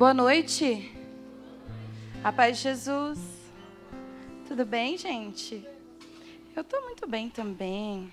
Boa 0.00 0.14
noite. 0.14 0.90
A 2.24 2.32
paz 2.32 2.56
de 2.56 2.62
Jesus. 2.62 3.18
Tudo 4.48 4.64
bem, 4.64 4.96
gente? 4.96 5.62
Eu 6.56 6.62
estou 6.62 6.80
muito 6.84 7.06
bem 7.06 7.28
também. 7.28 8.10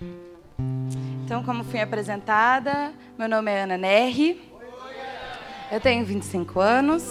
Então, 1.23 1.42
como 1.46 1.63
fui 1.63 1.79
apresentada, 1.79 2.94
meu 3.18 3.29
nome 3.29 3.50
é 3.50 3.63
Ana 3.63 3.78
Nerri. 3.78 4.38
Eu 5.71 5.79
tenho 5.79 6.05
25 6.05 6.60
anos. 6.60 7.04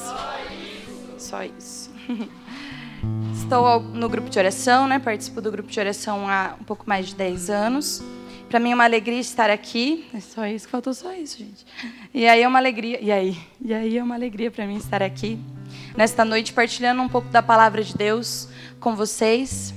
Só 1.17 1.43
isso. 1.43 1.91
Estou 3.33 3.81
no 3.81 4.11
grupo 4.11 4.29
de 4.29 4.39
oração, 4.39 4.87
né? 4.87 4.99
Participo 4.99 5.41
do 5.41 5.51
grupo 5.51 5.71
de 5.71 5.81
oração 5.81 6.29
há 6.29 6.55
um 6.61 6.65
pouco 6.65 6.87
mais 6.87 7.07
de 7.07 7.15
10 7.15 7.49
anos. 7.49 8.03
Para 8.49 8.61
mim 8.61 8.71
é 8.71 8.75
uma 8.75 8.85
alegria 8.85 9.19
estar 9.19 9.51
aqui. 9.51 10.07
É 10.15 10.21
só 10.21 10.47
isso, 10.47 10.69
faltou 10.69 10.95
só 10.95 11.13
isso, 11.13 11.39
gente. 11.39 11.67
E 12.15 12.27
aí 12.29 12.43
é 12.43 12.49
uma 12.49 12.59
alegria, 12.59 13.03
e 13.03 13.11
aí? 13.11 13.37
E 13.61 13.75
aí 13.75 13.99
é 13.99 14.03
uma 14.03 14.15
alegria 14.15 14.51
para 14.51 14.67
mim 14.67 14.77
estar 14.77 15.03
aqui 15.03 15.39
nesta 15.97 16.25
noite 16.25 16.53
partilhando 16.53 17.03
um 17.03 17.09
pouco 17.09 17.29
da 17.29 17.43
palavra 17.43 17.83
de 17.83 17.97
Deus 17.97 18.49
com 18.79 18.95
vocês. 18.95 19.75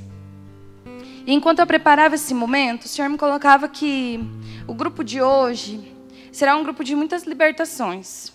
E 1.26 1.34
enquanto 1.34 1.60
eu 1.60 1.68
preparava 1.68 2.16
esse 2.16 2.34
momento, 2.34 2.84
o 2.84 2.88
Senhor 2.88 3.10
me 3.10 3.18
colocava 3.18 3.68
que 3.68 4.20
o 4.68 4.74
grupo 4.74 5.04
de 5.04 5.22
hoje 5.22 5.96
será 6.32 6.56
um 6.56 6.64
grupo 6.64 6.84
de 6.84 6.96
muitas 6.96 7.24
libertações, 7.24 8.32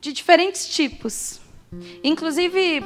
de 0.00 0.12
diferentes 0.12 0.68
tipos. 0.68 1.40
Inclusive, 2.02 2.84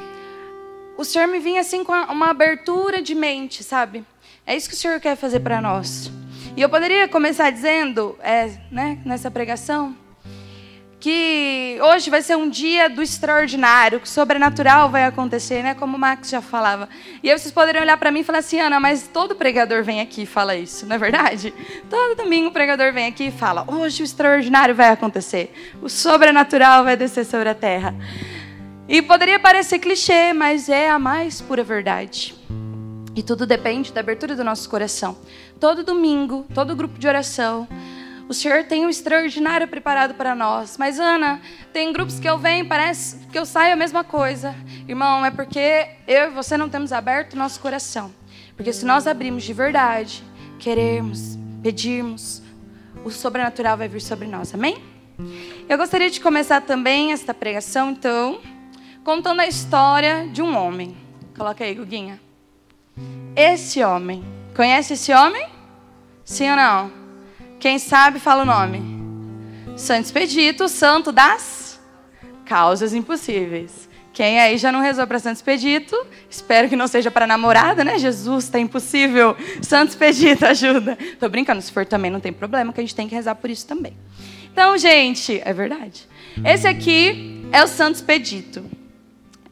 o 0.97 1.03
Senhor 1.03 1.27
me 1.27 1.39
vinha 1.39 1.61
assim 1.61 1.83
com 1.83 1.91
uma 1.91 2.29
abertura 2.29 3.01
de 3.01 3.13
mente, 3.13 3.63
sabe? 3.63 4.03
É 4.45 4.55
isso 4.55 4.69
que 4.69 4.75
o 4.75 4.77
Senhor 4.77 4.99
quer 4.99 5.15
fazer 5.15 5.41
para 5.41 5.61
nós. 5.61 6.11
E 6.59 6.61
eu 6.61 6.67
poderia 6.67 7.07
começar 7.07 7.49
dizendo, 7.51 8.17
é, 8.21 8.51
né, 8.69 8.97
nessa 9.05 9.31
pregação, 9.31 9.95
que 10.99 11.79
hoje 11.81 12.09
vai 12.09 12.21
ser 12.21 12.35
um 12.35 12.49
dia 12.49 12.89
do 12.89 13.01
extraordinário, 13.01 13.97
que 13.97 14.05
o 14.05 14.09
sobrenatural 14.09 14.89
vai 14.89 15.05
acontecer, 15.05 15.63
né? 15.63 15.73
Como 15.73 15.95
o 15.95 15.97
Max 15.97 16.29
já 16.29 16.41
falava. 16.41 16.89
E 17.23 17.31
aí 17.31 17.39
vocês 17.39 17.53
poderiam 17.53 17.81
olhar 17.81 17.95
para 17.95 18.11
mim 18.11 18.19
e 18.19 18.23
falar 18.25 18.39
assim, 18.39 18.59
Ana, 18.59 18.77
mas 18.77 19.07
todo 19.07 19.37
pregador 19.37 19.85
vem 19.85 20.01
aqui 20.01 20.23
e 20.23 20.25
fala 20.25 20.53
isso, 20.53 20.85
não 20.85 20.97
é 20.97 20.99
verdade? 20.99 21.53
Todo 21.89 22.17
domingo 22.17 22.49
o 22.49 22.51
pregador 22.51 22.91
vem 22.91 23.07
aqui 23.07 23.27
e 23.27 23.31
fala, 23.31 23.63
hoje 23.65 24.03
o 24.03 24.03
extraordinário 24.03 24.75
vai 24.75 24.89
acontecer, 24.89 25.53
o 25.81 25.87
sobrenatural 25.87 26.83
vai 26.83 26.97
descer 26.97 27.23
sobre 27.23 27.47
a 27.47 27.55
terra. 27.55 27.95
E 28.85 29.01
poderia 29.01 29.39
parecer 29.39 29.79
clichê, 29.79 30.33
mas 30.33 30.67
é 30.67 30.89
a 30.89 30.99
mais 30.99 31.39
pura 31.39 31.63
verdade. 31.63 32.38
E 33.19 33.21
tudo 33.21 33.45
depende 33.45 33.91
da 33.91 33.99
abertura 33.99 34.33
do 34.33 34.45
nosso 34.45 34.69
coração. 34.69 35.17
Todo 35.59 35.83
domingo, 35.83 36.45
todo 36.55 36.73
grupo 36.73 36.97
de 36.97 37.05
oração, 37.05 37.67
o 38.29 38.33
Senhor 38.33 38.63
tem 38.63 38.85
um 38.85 38.89
extraordinário 38.89 39.67
preparado 39.67 40.13
para 40.13 40.33
nós. 40.33 40.77
Mas, 40.77 41.01
Ana, 41.01 41.41
tem 41.73 41.91
grupos 41.91 42.17
que 42.17 42.29
eu 42.29 42.37
venho, 42.37 42.65
parece 42.69 43.17
que 43.27 43.37
eu 43.37 43.45
saio 43.45 43.73
a 43.73 43.75
mesma 43.75 44.05
coisa. 44.05 44.55
Irmão, 44.87 45.25
é 45.25 45.31
porque 45.31 45.97
eu 46.07 46.27
e 46.27 46.29
você 46.29 46.55
não 46.55 46.69
temos 46.69 46.93
aberto 46.93 47.33
o 47.33 47.37
nosso 47.37 47.59
coração. 47.59 48.09
Porque 48.55 48.71
se 48.71 48.85
nós 48.85 49.05
abrirmos 49.05 49.43
de 49.43 49.51
verdade, 49.51 50.23
querermos, 50.57 51.37
pedirmos, 51.61 52.41
o 53.03 53.11
sobrenatural 53.11 53.75
vai 53.75 53.89
vir 53.89 54.01
sobre 54.01 54.29
nós. 54.29 54.53
Amém? 54.53 54.81
Eu 55.67 55.77
gostaria 55.77 56.09
de 56.09 56.21
começar 56.21 56.61
também 56.61 57.11
esta 57.11 57.33
pregação, 57.33 57.91
então, 57.91 58.39
contando 59.03 59.41
a 59.41 59.45
história 59.45 60.25
de 60.31 60.41
um 60.41 60.55
homem. 60.55 60.95
Coloca 61.35 61.65
aí, 61.65 61.75
Guguinha. 61.75 62.28
Esse 63.35 63.83
homem. 63.83 64.23
Conhece 64.55 64.93
esse 64.93 65.13
homem? 65.13 65.47
Sim 66.25 66.49
ou 66.51 66.55
não? 66.55 66.91
Quem 67.59 67.79
sabe, 67.79 68.19
fala 68.19 68.43
o 68.43 68.45
nome. 68.45 68.81
Santo 69.77 70.05
Expedito, 70.05 70.67
santo 70.67 71.11
das 71.11 71.79
causas 72.45 72.93
impossíveis. 72.93 73.87
Quem 74.11 74.39
aí 74.39 74.57
já 74.57 74.71
não 74.71 74.81
rezou 74.81 75.07
para 75.07 75.19
Santo 75.19 75.37
Expedito? 75.37 75.95
Espero 76.29 76.67
que 76.67 76.75
não 76.75 76.87
seja 76.87 77.09
para 77.09 77.25
namorada, 77.25 77.83
né? 77.83 77.97
Jesus, 77.97 78.45
está 78.45 78.59
impossível. 78.59 79.37
Santo 79.61 79.89
Expedito, 79.89 80.43
ajuda. 80.47 80.97
Tô 81.19 81.29
brincando, 81.29 81.61
se 81.61 81.71
for 81.71 81.85
também 81.85 82.11
não 82.11 82.19
tem 82.19 82.33
problema, 82.33 82.73
que 82.73 82.81
a 82.81 82.83
gente 82.83 82.95
tem 82.95 83.07
que 83.07 83.15
rezar 83.15 83.35
por 83.35 83.49
isso 83.49 83.65
também. 83.65 83.93
Então, 84.51 84.77
gente, 84.77 85.41
é 85.45 85.53
verdade. 85.53 86.05
Esse 86.43 86.67
aqui 86.67 87.45
é 87.51 87.63
o 87.63 87.67
Santo 87.67 87.95
Expedito 87.95 88.78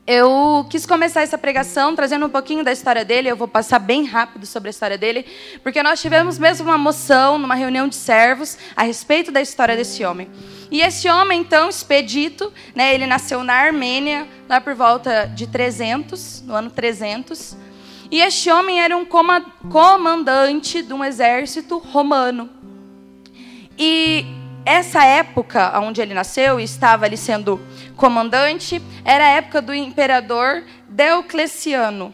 eu 0.07 0.65
quis 0.69 0.85
começar 0.85 1.21
essa 1.21 1.37
pregação 1.37 1.93
trazendo 1.93 2.25
um 2.25 2.29
pouquinho 2.29 2.63
da 2.63 2.71
história 2.71 3.03
dele. 3.03 3.29
Eu 3.29 3.35
vou 3.35 3.47
passar 3.47 3.77
bem 3.77 4.05
rápido 4.05 4.45
sobre 4.45 4.69
a 4.69 4.71
história 4.71 4.97
dele, 4.97 5.25
porque 5.61 5.83
nós 5.83 6.01
tivemos 6.01 6.39
mesmo 6.39 6.65
uma 6.65 6.77
moção 6.77 7.37
numa 7.37 7.55
reunião 7.55 7.89
de 7.89 7.95
servos 7.95 8.57
a 8.73 8.83
respeito 8.83 9.33
da 9.33 9.41
história 9.41 9.75
desse 9.75 10.05
homem. 10.05 10.29
E 10.71 10.79
esse 10.79 11.09
homem, 11.09 11.41
então, 11.41 11.67
expedito, 11.67 12.53
né, 12.73 12.95
ele 12.95 13.05
nasceu 13.05 13.43
na 13.43 13.53
Armênia, 13.53 14.25
lá 14.47 14.61
por 14.61 14.73
volta 14.75 15.25
de 15.25 15.45
300, 15.45 16.43
no 16.43 16.55
ano 16.55 16.69
300. 16.69 17.57
E 18.09 18.21
este 18.21 18.49
homem 18.49 18.81
era 18.81 18.95
um 18.95 19.05
comandante 19.69 20.81
de 20.81 20.93
um 20.93 21.03
exército 21.03 21.79
romano. 21.79 22.49
E 23.77 24.25
essa 24.67 25.01
época 25.05 25.79
onde 25.79 26.01
ele 26.01 26.13
nasceu 26.13 26.59
e 26.59 26.63
estava 26.65 27.05
ali 27.05 27.15
sendo 27.15 27.57
comandante 27.95 28.81
era 29.05 29.23
a 29.23 29.29
época 29.29 29.61
do 29.61 29.73
imperador 29.73 30.61
Diocleciano. 30.89 32.13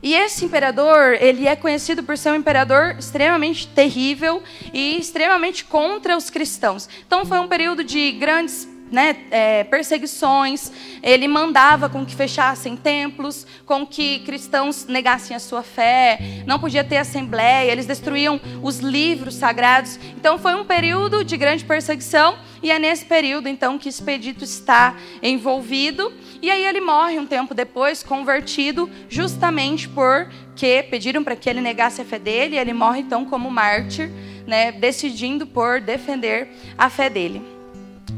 E 0.00 0.14
esse 0.14 0.44
imperador, 0.44 1.18
ele 1.20 1.48
é 1.48 1.56
conhecido 1.56 2.04
por 2.04 2.16
ser 2.16 2.30
um 2.30 2.36
imperador 2.36 2.94
extremamente 2.96 3.66
terrível 3.66 4.40
e 4.72 4.98
extremamente 4.98 5.64
contra 5.64 6.16
os 6.16 6.30
cristãos. 6.30 6.88
Então 7.04 7.26
foi 7.26 7.40
um 7.40 7.48
período 7.48 7.82
de 7.82 8.12
grandes 8.12 8.68
né, 8.90 9.16
é, 9.30 9.64
perseguições, 9.64 10.72
ele 11.02 11.28
mandava 11.28 11.88
com 11.88 12.04
que 12.04 12.14
fechassem 12.14 12.76
templos, 12.76 13.46
com 13.64 13.86
que 13.86 14.20
cristãos 14.20 14.86
negassem 14.86 15.36
a 15.36 15.40
sua 15.40 15.62
fé, 15.62 16.18
não 16.46 16.58
podia 16.58 16.82
ter 16.82 16.96
assembleia, 16.96 17.70
eles 17.70 17.86
destruíam 17.86 18.40
os 18.62 18.80
livros 18.80 19.34
sagrados. 19.34 19.98
Então 20.16 20.38
foi 20.38 20.54
um 20.54 20.64
período 20.64 21.24
de 21.24 21.36
grande 21.36 21.64
perseguição 21.64 22.36
e 22.62 22.70
é 22.70 22.78
nesse 22.78 23.04
período 23.04 23.48
então 23.48 23.78
que 23.78 23.88
Expedito 23.88 24.44
está 24.44 24.96
envolvido. 25.22 26.12
E 26.42 26.50
aí 26.50 26.64
ele 26.64 26.80
morre 26.80 27.18
um 27.18 27.26
tempo 27.26 27.54
depois, 27.54 28.02
convertido, 28.02 28.90
justamente 29.08 29.88
porque 29.88 30.86
pediram 30.90 31.22
para 31.22 31.36
que 31.36 31.48
ele 31.48 31.60
negasse 31.60 32.00
a 32.00 32.04
fé 32.04 32.18
dele, 32.18 32.56
e 32.56 32.58
ele 32.58 32.72
morre 32.72 33.00
então 33.00 33.24
como 33.24 33.50
mártir, 33.50 34.10
né, 34.46 34.72
decidindo 34.72 35.46
por 35.46 35.80
defender 35.80 36.48
a 36.76 36.88
fé 36.88 37.10
dele. 37.10 37.59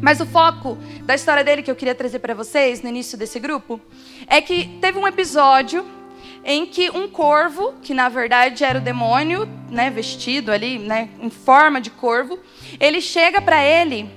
Mas 0.03 0.21
o 0.21 0.27
foco 0.27 0.77
da 1.05 1.15
história 1.15 1.45
dele 1.45 1.63
que 1.63 1.71
eu 1.71 1.77
queria 1.77 1.95
trazer 1.95 2.19
para 2.19 2.35
vocês 2.35 2.83
no 2.83 2.89
início 2.89 3.17
desse 3.17 3.39
grupo 3.39 3.81
é 4.27 4.41
que 4.41 4.77
teve 4.81 4.99
um 4.99 5.07
episódio 5.07 5.87
em 6.45 6.67
que 6.67 6.91
um 6.91 7.07
corvo, 7.07 7.75
que 7.81 7.95
na 7.95 8.09
verdade 8.09 8.65
era 8.65 8.81
o 8.81 8.83
demônio, 8.83 9.49
né, 9.71 9.91
vestido 9.91 10.51
ali, 10.51 10.77
né, 10.77 11.09
em 11.21 11.31
forma 11.31 11.81
de 11.81 11.89
corvo, 11.89 12.37
ele 12.81 13.01
chega 13.01 13.41
para 13.41 13.65
ele 13.65 14.11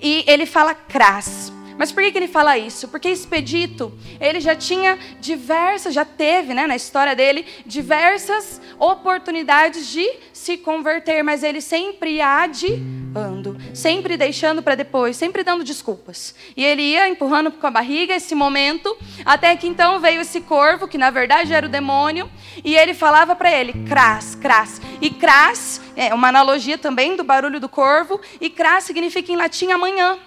e 0.00 0.22
ele 0.28 0.46
fala 0.46 0.76
cras. 0.76 1.52
Mas 1.78 1.90
por 1.90 2.02
que, 2.02 2.12
que 2.12 2.18
ele 2.18 2.28
fala 2.28 2.58
isso? 2.58 2.88
Porque 2.88 3.08
Expedito, 3.08 3.92
ele 4.20 4.40
já 4.40 4.54
tinha 4.54 4.98
diversas, 5.20 5.94
já 5.94 6.04
teve, 6.04 6.54
né, 6.54 6.66
na 6.66 6.76
história 6.76 7.14
dele, 7.14 7.46
diversas 7.64 8.60
oportunidades 8.78 9.88
de 9.88 10.08
se 10.32 10.56
converter, 10.56 11.22
mas 11.22 11.42
ele 11.42 11.60
sempre 11.60 12.20
adiando, 12.20 13.56
sempre 13.74 14.16
deixando 14.16 14.62
para 14.62 14.74
depois, 14.74 15.16
sempre 15.16 15.44
dando 15.44 15.64
desculpas. 15.64 16.34
E 16.56 16.64
ele 16.64 16.82
ia 16.82 17.08
empurrando 17.08 17.50
com 17.50 17.66
a 17.66 17.70
barriga 17.70 18.14
esse 18.14 18.34
momento, 18.34 18.96
até 19.24 19.54
que 19.56 19.66
então 19.66 20.00
veio 20.00 20.20
esse 20.20 20.40
corvo, 20.40 20.88
que 20.88 20.98
na 20.98 21.10
verdade 21.10 21.52
era 21.52 21.66
o 21.66 21.70
demônio, 21.70 22.30
e 22.64 22.74
ele 22.74 22.94
falava 22.94 23.36
para 23.36 23.52
ele, 23.52 23.72
cras, 23.86 24.34
cras. 24.34 24.80
E 25.00 25.10
cras 25.10 25.80
é 25.94 26.12
uma 26.12 26.28
analogia 26.28 26.76
também 26.76 27.16
do 27.16 27.24
barulho 27.24 27.60
do 27.60 27.68
corvo, 27.68 28.20
e 28.40 28.50
cras 28.50 28.84
significa 28.84 29.30
em 29.30 29.36
latim 29.36 29.70
amanhã. 29.70 30.18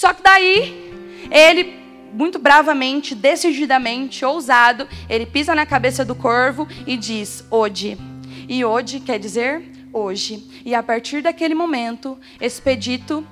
Só 0.00 0.14
que 0.14 0.22
daí, 0.22 0.90
ele, 1.30 1.74
muito 2.14 2.38
bravamente, 2.38 3.14
decididamente, 3.14 4.24
ousado, 4.24 4.88
ele 5.10 5.26
pisa 5.26 5.54
na 5.54 5.66
cabeça 5.66 6.02
do 6.06 6.14
corvo 6.14 6.66
e 6.86 6.96
diz: 6.96 7.44
Ode. 7.50 7.98
E 8.48 8.64
ode 8.64 9.00
quer 9.00 9.18
dizer 9.18 9.62
hoje. 9.92 10.62
E 10.64 10.74
a 10.74 10.82
partir 10.82 11.20
daquele 11.20 11.54
momento, 11.54 12.18
Expedito 12.40 13.26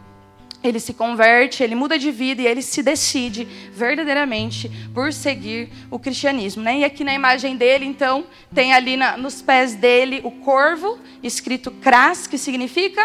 ele 0.62 0.79
se 0.79 0.93
converte, 0.93 1.62
ele 1.62 1.75
muda 1.75 1.99
de 1.99 2.11
vida 2.11 2.43
e 2.43 2.47
ele 2.47 2.61
se 2.61 2.82
decide 2.82 3.49
verdadeiramente 3.73 4.71
por 4.93 5.11
seguir 5.11 5.71
o 5.91 5.99
cristianismo. 5.99 6.62
Né? 6.62 6.81
E 6.81 6.85
aqui 6.85 7.03
na 7.03 7.14
imagem 7.14 7.56
dele, 7.56 7.87
então, 7.87 8.26
tem 8.55 8.75
ali 8.75 8.94
na, 8.94 9.17
nos 9.17 9.41
pés 9.41 9.75
dele 9.75 10.21
o 10.23 10.31
corvo, 10.31 10.99
escrito 11.23 11.71
cras, 11.71 12.26
que 12.26 12.37
significa 12.37 13.03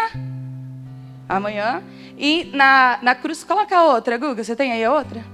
amanhã. 1.26 1.82
E 2.16 2.44
na, 2.54 2.98
na 3.02 3.14
cruz, 3.14 3.42
coloca 3.42 3.76
a 3.76 3.84
outra, 3.84 4.16
Guga, 4.16 4.42
você 4.42 4.54
tem 4.54 4.72
aí 4.72 4.84
a 4.84 4.92
outra? 4.92 5.24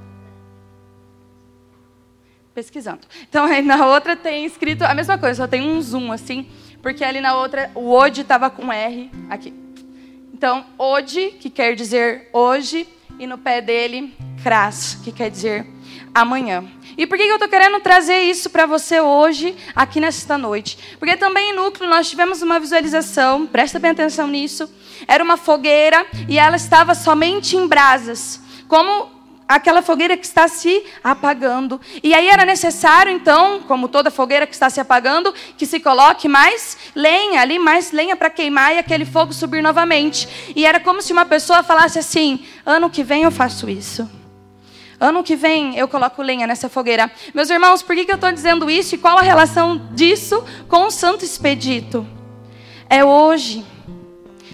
Pesquisando. 2.54 3.00
Então, 3.28 3.44
aí 3.44 3.62
na 3.62 3.86
outra 3.86 4.16
tem 4.16 4.44
escrito 4.44 4.82
a 4.82 4.94
mesma 4.94 5.18
coisa, 5.18 5.42
só 5.42 5.48
tem 5.48 5.62
um 5.62 5.80
zoom 5.80 6.10
assim, 6.10 6.48
porque 6.82 7.04
ali 7.04 7.20
na 7.20 7.34
outra 7.34 7.70
o 7.74 7.90
ode 7.90 8.22
estava 8.22 8.50
com 8.50 8.72
R 8.72 9.10
aqui. 9.28 9.54
Então, 10.32 10.64
ode, 10.78 11.32
que 11.32 11.50
quer 11.50 11.74
dizer 11.74 12.30
hoje, 12.32 12.88
e 13.18 13.26
no 13.26 13.36
pé 13.36 13.60
dele, 13.60 14.14
cras, 14.42 14.98
que 15.04 15.12
quer 15.12 15.30
dizer 15.30 15.66
amanhã. 16.14 16.64
E 16.96 17.06
por 17.06 17.16
que 17.16 17.24
eu 17.24 17.34
estou 17.34 17.48
querendo 17.48 17.80
trazer 17.80 18.18
isso 18.22 18.50
para 18.50 18.66
você 18.66 19.00
hoje, 19.00 19.56
aqui 19.74 20.00
nesta 20.00 20.36
noite? 20.36 20.78
Porque 20.98 21.16
também 21.16 21.50
em 21.50 21.56
núcleo 21.56 21.88
nós 21.88 22.10
tivemos 22.10 22.42
uma 22.42 22.60
visualização, 22.60 23.46
presta 23.46 23.78
bem 23.78 23.92
atenção 23.92 24.26
nisso. 24.26 24.70
Era 25.06 25.24
uma 25.24 25.36
fogueira 25.36 26.06
e 26.28 26.38
ela 26.38 26.56
estava 26.56 26.94
somente 26.94 27.56
em 27.56 27.66
brasas. 27.66 28.40
Como 28.68 29.20
aquela 29.50 29.82
fogueira 29.82 30.16
que 30.16 30.24
está 30.24 30.46
se 30.46 30.84
apagando. 31.02 31.80
E 32.04 32.14
aí 32.14 32.28
era 32.28 32.44
necessário, 32.44 33.10
então, 33.10 33.60
como 33.66 33.88
toda 33.88 34.08
fogueira 34.08 34.46
que 34.46 34.54
está 34.54 34.70
se 34.70 34.78
apagando, 34.78 35.34
que 35.56 35.66
se 35.66 35.80
coloque 35.80 36.28
mais 36.28 36.78
lenha 36.94 37.40
ali, 37.40 37.58
mais 37.58 37.90
lenha 37.90 38.14
para 38.14 38.30
queimar 38.30 38.74
e 38.74 38.78
aquele 38.78 39.04
fogo 39.04 39.32
subir 39.32 39.60
novamente. 39.60 40.28
E 40.54 40.64
era 40.64 40.78
como 40.78 41.02
se 41.02 41.12
uma 41.12 41.24
pessoa 41.24 41.64
falasse 41.64 41.98
assim: 41.98 42.44
ano 42.64 42.88
que 42.88 43.02
vem 43.02 43.24
eu 43.24 43.30
faço 43.32 43.68
isso. 43.68 44.19
Ano 45.00 45.24
que 45.24 45.34
vem 45.34 45.76
eu 45.78 45.88
coloco 45.88 46.20
lenha 46.20 46.46
nessa 46.46 46.68
fogueira. 46.68 47.10
Meus 47.32 47.48
irmãos, 47.48 47.82
por 47.82 47.96
que, 47.96 48.04
que 48.04 48.12
eu 48.12 48.16
estou 48.16 48.30
dizendo 48.30 48.68
isso 48.68 48.94
e 48.94 48.98
qual 48.98 49.16
a 49.16 49.22
relação 49.22 49.88
disso 49.92 50.44
com 50.68 50.84
o 50.84 50.90
Santo 50.90 51.24
Expedito? 51.24 52.06
É 52.88 53.02
hoje. 53.02 53.64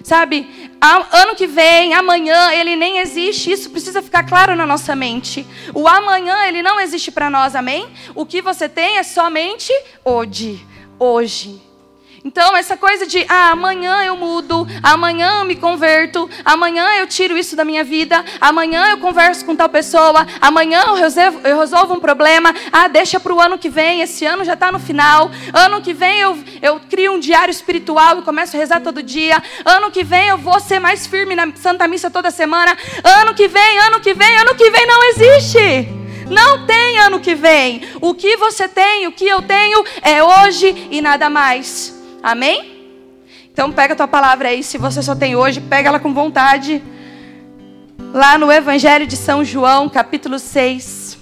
Sabe, 0.04 0.48
ano 0.81 1.34
que 1.34 1.48
vem, 1.48 1.93
amanhã, 1.93 2.52
ele 2.52 2.76
nem 2.76 2.98
existe. 2.98 3.50
Isso 3.50 3.70
precisa 3.70 4.00
ficar 4.00 4.22
claro 4.22 4.54
na 4.54 4.64
nossa 4.64 4.94
mente. 4.94 5.44
O 5.75 5.88
amanhã, 5.88 6.46
ele 6.46 6.62
não 6.62 6.78
existe 6.78 7.10
para 7.10 7.28
nós, 7.28 7.56
amém? 7.56 7.88
O 8.14 8.25
que 8.25 8.40
você 8.40 8.69
tem 8.69 8.98
é 8.98 9.02
somente 9.02 9.72
hoje. 10.04 10.64
Hoje. 10.96 11.66
Então, 12.25 12.57
essa 12.57 12.77
coisa 12.77 13.07
de 13.07 13.25
ah, 13.29 13.51
amanhã 13.51 14.05
eu 14.05 14.17
mudo, 14.17 14.67
amanhã 14.83 15.41
eu 15.41 15.45
me 15.45 15.55
converto, 15.55 16.29
amanhã 16.45 16.97
eu 16.99 17.07
tiro 17.07 17.37
isso 17.37 17.55
da 17.55 17.65
minha 17.65 17.85
vida, 17.85 18.25
amanhã 18.41 18.91
eu 18.91 18.99
converso 18.99 19.45
com 19.45 19.55
tal 19.55 19.69
pessoa, 19.69 20.27
amanhã 20.41 20.83
eu 20.89 20.95
resolvo, 20.95 21.41
eu 21.47 21.61
resolvo 21.61 21.95
um 21.95 22.01
problema, 22.01 22.55
ah, 22.73 22.89
deixa 22.89 23.21
para 23.21 23.33
o 23.33 23.41
ano 23.41 23.59
que 23.59 23.69
vem, 23.69 24.01
esse 24.01 24.25
ano 24.25 24.45
já 24.45 24.55
está 24.55 24.73
no 24.73 24.79
final, 24.79 25.31
ano 25.53 25.81
que 25.81 25.93
vem 25.93 26.19
eu, 26.21 26.39
eu 26.61 26.81
crio 26.91 27.13
um 27.13 27.21
diário 27.21 27.51
espiritual 27.51 28.19
e 28.19 28.23
começo 28.23 28.57
a 28.57 28.59
rezar 28.59 28.81
todo 28.81 29.03
dia, 29.03 29.43
ano 29.65 29.91
que 29.91 30.03
vem 30.03 30.29
eu 30.29 30.39
vou 30.39 30.59
ser 30.59 30.81
mais 30.81 31.07
firme 31.07 31.35
na 31.35 31.53
Santa 31.55 31.87
Missa 31.87 32.11
toda 32.11 32.31
semana, 32.31 32.77
ano 33.21 33.35
que 33.35 33.47
vem, 33.47 33.79
ano 33.79 34.01
que 34.01 34.15
vem, 34.15 34.37
ano 34.39 34.55
que 34.55 34.71
vem 34.71 34.87
não 34.87 35.05
existe. 35.11 35.89
Não 36.29 36.67
tem 36.67 36.99
ano 36.99 37.21
que 37.21 37.37
vem. 37.37 37.83
O 38.01 38.13
que 38.13 38.37
você 38.37 38.67
tem, 38.67 39.07
o 39.07 39.13
que 39.13 39.29
eu 39.29 39.43
tenho 39.43 39.85
é 40.03 40.25
hoje 40.25 40.89
e 40.91 41.01
nada 41.01 41.31
mais. 41.31 41.95
Amém? 42.26 42.88
Então 43.52 43.70
pega 43.70 43.94
a 43.94 43.96
tua 43.96 44.08
palavra 44.08 44.49
aí, 44.49 44.61
se 44.61 44.76
você 44.76 45.00
só 45.00 45.14
tem 45.14 45.37
hoje, 45.37 45.61
pega 45.61 45.90
ela 45.90 46.00
com 46.00 46.12
vontade. 46.12 46.82
Lá 48.12 48.37
no 48.37 48.50
Evangelho 48.50 49.06
de 49.06 49.17
São 49.17 49.44
João, 49.44 49.88
capítulo 49.88 50.37
6. 50.37 51.19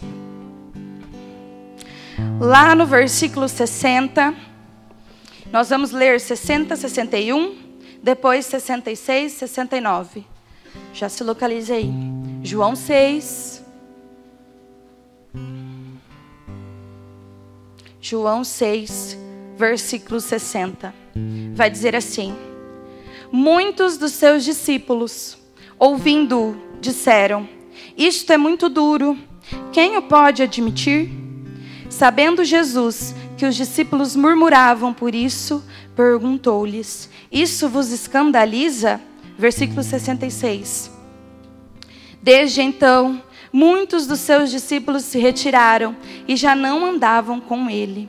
Lá 2.40 2.74
no 2.74 2.86
versículo 2.86 3.46
60. 3.50 4.34
Nós 5.52 5.68
vamos 5.68 5.90
ler 5.90 6.18
60, 6.18 6.74
61, 6.74 7.54
depois 8.02 8.46
66, 8.46 9.32
69. 9.32 10.24
Já 10.94 11.10
se 11.10 11.22
localiza 11.22 11.74
aí. 11.74 11.92
João 12.42 12.74
6. 12.74 13.62
João 18.00 18.42
6, 18.42 19.18
versículo 19.56 20.20
60. 20.20 20.94
Vai 21.54 21.70
dizer 21.70 21.94
assim: 21.96 22.34
Muitos 23.30 23.96
dos 23.96 24.12
seus 24.12 24.44
discípulos, 24.44 25.36
ouvindo, 25.78 26.56
disseram: 26.80 27.48
Isto 27.96 28.32
é 28.32 28.36
muito 28.36 28.68
duro. 28.68 29.18
Quem 29.72 29.96
o 29.96 30.02
pode 30.02 30.42
admitir? 30.42 31.10
Sabendo 31.90 32.44
Jesus 32.44 33.14
que 33.36 33.44
os 33.44 33.54
discípulos 33.54 34.16
murmuravam 34.16 34.92
por 34.92 35.14
isso, 35.14 35.64
perguntou-lhes: 35.94 37.08
Isso 37.30 37.68
vos 37.68 37.90
escandaliza? 37.90 39.00
Versículo 39.36 39.82
66. 39.82 40.90
Desde 42.22 42.62
então, 42.62 43.20
muitos 43.52 44.06
dos 44.06 44.20
seus 44.20 44.50
discípulos 44.50 45.04
se 45.04 45.18
retiraram 45.18 45.94
e 46.26 46.36
já 46.36 46.54
não 46.54 46.86
andavam 46.86 47.40
com 47.40 47.68
ele. 47.68 48.08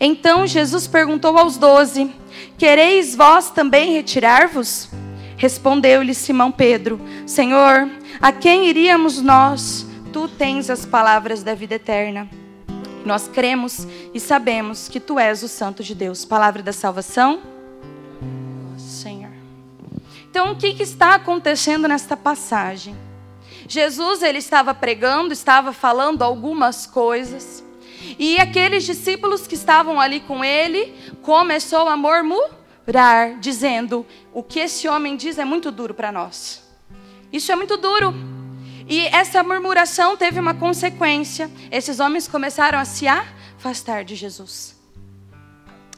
Então 0.00 0.46
Jesus 0.46 0.86
perguntou 0.86 1.36
aos 1.36 1.58
doze: 1.58 2.10
Quereis 2.56 3.14
vós 3.14 3.50
também 3.50 3.92
retirar-vos? 3.92 4.88
Respondeu-lhe 5.36 6.14
Simão 6.14 6.50
Pedro: 6.50 6.98
Senhor, 7.26 7.88
a 8.20 8.32
quem 8.32 8.66
iríamos 8.66 9.20
nós? 9.20 9.86
Tu 10.12 10.26
tens 10.26 10.70
as 10.70 10.86
palavras 10.86 11.42
da 11.42 11.54
vida 11.54 11.74
eterna. 11.74 12.28
Nós 13.04 13.28
cremos 13.28 13.86
e 14.12 14.18
sabemos 14.18 14.88
que 14.88 14.98
tu 14.98 15.18
és 15.18 15.42
o 15.42 15.48
Santo 15.48 15.82
de 15.82 15.94
Deus. 15.94 16.24
Palavra 16.24 16.62
da 16.62 16.72
salvação. 16.72 17.40
Senhor. 18.76 19.30
Então, 20.28 20.52
o 20.52 20.56
que, 20.56 20.74
que 20.74 20.82
está 20.82 21.14
acontecendo 21.14 21.88
nesta 21.88 22.16
passagem? 22.16 22.96
Jesus 23.68 24.22
ele 24.22 24.38
estava 24.38 24.74
pregando, 24.74 25.32
estava 25.32 25.72
falando 25.72 26.22
algumas 26.22 26.86
coisas. 26.86 27.64
E 28.18 28.38
aqueles 28.38 28.84
discípulos 28.84 29.46
que 29.46 29.54
estavam 29.54 30.00
ali 30.00 30.20
com 30.20 30.44
ele 30.44 30.94
começou 31.22 31.88
a 31.88 31.96
murmurar, 31.96 33.38
dizendo: 33.40 34.06
"O 34.32 34.42
que 34.42 34.60
esse 34.60 34.88
homem 34.88 35.16
diz 35.16 35.38
é 35.38 35.44
muito 35.44 35.70
duro 35.70 35.94
para 35.94 36.12
nós". 36.12 36.62
Isso 37.32 37.52
é 37.52 37.56
muito 37.56 37.76
duro. 37.76 38.14
E 38.88 39.06
essa 39.06 39.42
murmuração 39.42 40.16
teve 40.16 40.40
uma 40.40 40.54
consequência. 40.54 41.50
Esses 41.70 42.00
homens 42.00 42.26
começaram 42.26 42.78
a 42.78 42.84
se 42.84 43.06
afastar 43.06 44.04
de 44.04 44.16
Jesus. 44.16 44.76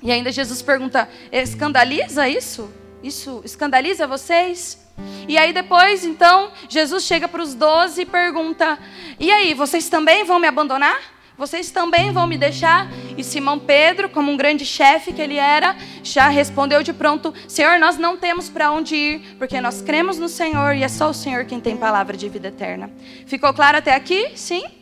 E 0.02 0.12
ainda 0.12 0.31
Jesus 0.31 0.60
pergunta: 0.60 1.08
"Escandaliza 1.31 2.28
isso? 2.28 2.70
Isso 3.02 3.40
escandaliza 3.44 4.06
vocês?" 4.06 4.82
E 5.28 5.38
aí 5.38 5.52
depois, 5.52 6.04
então, 6.04 6.50
Jesus 6.69 7.04
chega 7.04 7.28
para 7.28 7.43
os 7.43 7.54
doze 7.54 8.02
e 8.02 8.06
pergunta: 8.06 8.78
E 9.19 9.31
aí, 9.31 9.54
vocês 9.54 9.88
também 9.88 10.25
vão 10.25 10.38
me 10.38 10.49
abandonar? 10.49 11.00
Vocês 11.37 11.70
também 11.70 12.12
vão 12.12 12.26
me 12.26 12.37
deixar? 12.37 12.88
E 13.17 13.25
Simão 13.25 13.58
Pedro, 13.58 14.08
como 14.08 14.31
um 14.31 14.37
grande 14.37 14.64
chefe 14.64 15.12
que 15.12 15.20
ele 15.20 15.37
era, 15.37 15.76
já 16.02 16.29
respondeu 16.29 16.82
de 16.82 16.93
pronto: 16.93 17.32
Senhor, 17.49 17.79
nós 17.79 17.99
não 17.99 18.17
temos 18.17 18.49
para 18.49 18.70
onde 18.70 18.94
ir, 18.94 19.37
porque 19.38 19.61
nós 19.61 19.81
cremos 19.82 20.19
no 20.19 20.29
Senhor 20.29 20.75
e 20.75 20.82
é 20.82 20.88
só 20.88 21.11
o 21.11 21.14
Senhor 21.14 21.44
quem 21.44 21.61
tem 21.61 21.76
palavra 21.76 22.17
de 22.17 22.29
vida 22.29 22.49
eterna. 22.49 22.90
Ficou 23.26 23.52
claro 23.52 23.79
até 23.79 23.94
aqui? 23.94 24.32
Sim? 24.37 24.81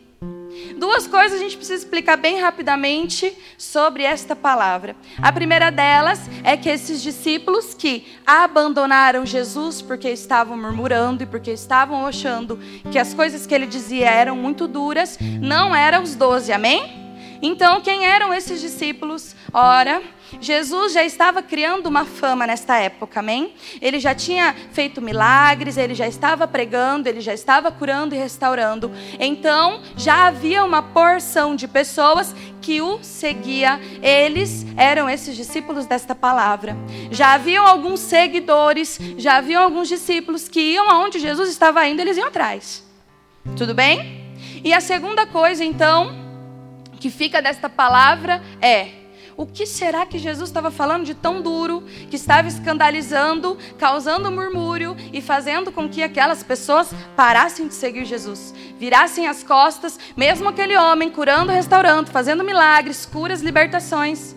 Duas 0.76 1.06
coisas 1.06 1.38
a 1.38 1.42
gente 1.42 1.56
precisa 1.56 1.78
explicar 1.78 2.16
bem 2.16 2.40
rapidamente 2.40 3.32
sobre 3.58 4.02
esta 4.02 4.34
palavra. 4.34 4.96
A 5.18 5.32
primeira 5.32 5.70
delas 5.70 6.20
é 6.42 6.56
que 6.56 6.68
esses 6.68 7.02
discípulos 7.02 7.74
que 7.74 8.06
abandonaram 8.26 9.26
Jesus 9.26 9.82
porque 9.82 10.08
estavam 10.08 10.56
murmurando 10.56 11.22
e 11.22 11.26
porque 11.26 11.50
estavam 11.50 12.06
achando 12.06 12.58
que 12.90 12.98
as 12.98 13.12
coisas 13.14 13.46
que 13.46 13.54
ele 13.54 13.66
dizia 13.66 14.08
eram 14.08 14.36
muito 14.36 14.66
duras, 14.66 15.18
não 15.40 15.74
eram 15.74 16.02
os 16.02 16.14
doze, 16.14 16.52
amém? 16.52 17.00
Então, 17.42 17.80
quem 17.80 18.04
eram 18.04 18.34
esses 18.34 18.60
discípulos? 18.60 19.34
Ora, 19.52 20.02
Jesus 20.40 20.92
já 20.92 21.04
estava 21.04 21.42
criando 21.42 21.86
uma 21.86 22.04
fama 22.04 22.46
nesta 22.46 22.76
época, 22.76 23.20
amém? 23.20 23.54
Ele 23.80 23.98
já 23.98 24.14
tinha 24.14 24.54
feito 24.72 25.00
milagres, 25.00 25.76
ele 25.76 25.94
já 25.94 26.06
estava 26.06 26.46
pregando, 26.46 27.08
ele 27.08 27.20
já 27.20 27.32
estava 27.32 27.72
curando 27.72 28.14
e 28.14 28.18
restaurando. 28.18 28.90
Então, 29.18 29.80
já 29.96 30.26
havia 30.26 30.64
uma 30.64 30.82
porção 30.82 31.56
de 31.56 31.66
pessoas 31.66 32.34
que 32.60 32.80
o 32.80 33.02
seguia. 33.02 33.80
Eles 34.02 34.66
eram 34.76 35.08
esses 35.08 35.36
discípulos 35.36 35.86
desta 35.86 36.14
palavra. 36.14 36.76
Já 37.10 37.34
haviam 37.34 37.66
alguns 37.66 38.00
seguidores, 38.00 38.98
já 39.16 39.38
haviam 39.38 39.62
alguns 39.62 39.88
discípulos 39.88 40.48
que 40.48 40.60
iam 40.60 40.88
aonde 40.90 41.18
Jesus 41.18 41.48
estava 41.48 41.86
indo, 41.88 42.00
eles 42.00 42.16
iam 42.16 42.28
atrás. 42.28 42.84
Tudo 43.56 43.74
bem? 43.74 44.20
E 44.62 44.72
a 44.72 44.80
segunda 44.80 45.26
coisa, 45.26 45.64
então, 45.64 46.14
que 46.98 47.10
fica 47.10 47.40
desta 47.40 47.68
palavra 47.68 48.42
é: 48.60 48.99
o 49.36 49.46
que 49.46 49.66
será 49.66 50.04
que 50.04 50.18
Jesus 50.18 50.48
estava 50.48 50.70
falando 50.70 51.04
de 51.04 51.14
tão 51.14 51.40
duro, 51.40 51.82
que 52.08 52.16
estava 52.16 52.48
escandalizando, 52.48 53.56
causando 53.78 54.30
murmúrio 54.30 54.96
e 55.12 55.20
fazendo 55.20 55.72
com 55.72 55.88
que 55.88 56.02
aquelas 56.02 56.42
pessoas 56.42 56.90
parassem 57.16 57.68
de 57.68 57.74
seguir 57.74 58.04
Jesus, 58.04 58.54
virassem 58.78 59.26
as 59.26 59.42
costas, 59.42 59.98
mesmo 60.16 60.48
aquele 60.48 60.76
homem 60.76 61.10
curando, 61.10 61.52
restaurando, 61.52 62.10
fazendo 62.10 62.44
milagres, 62.44 63.06
curas, 63.06 63.40
libertações. 63.40 64.34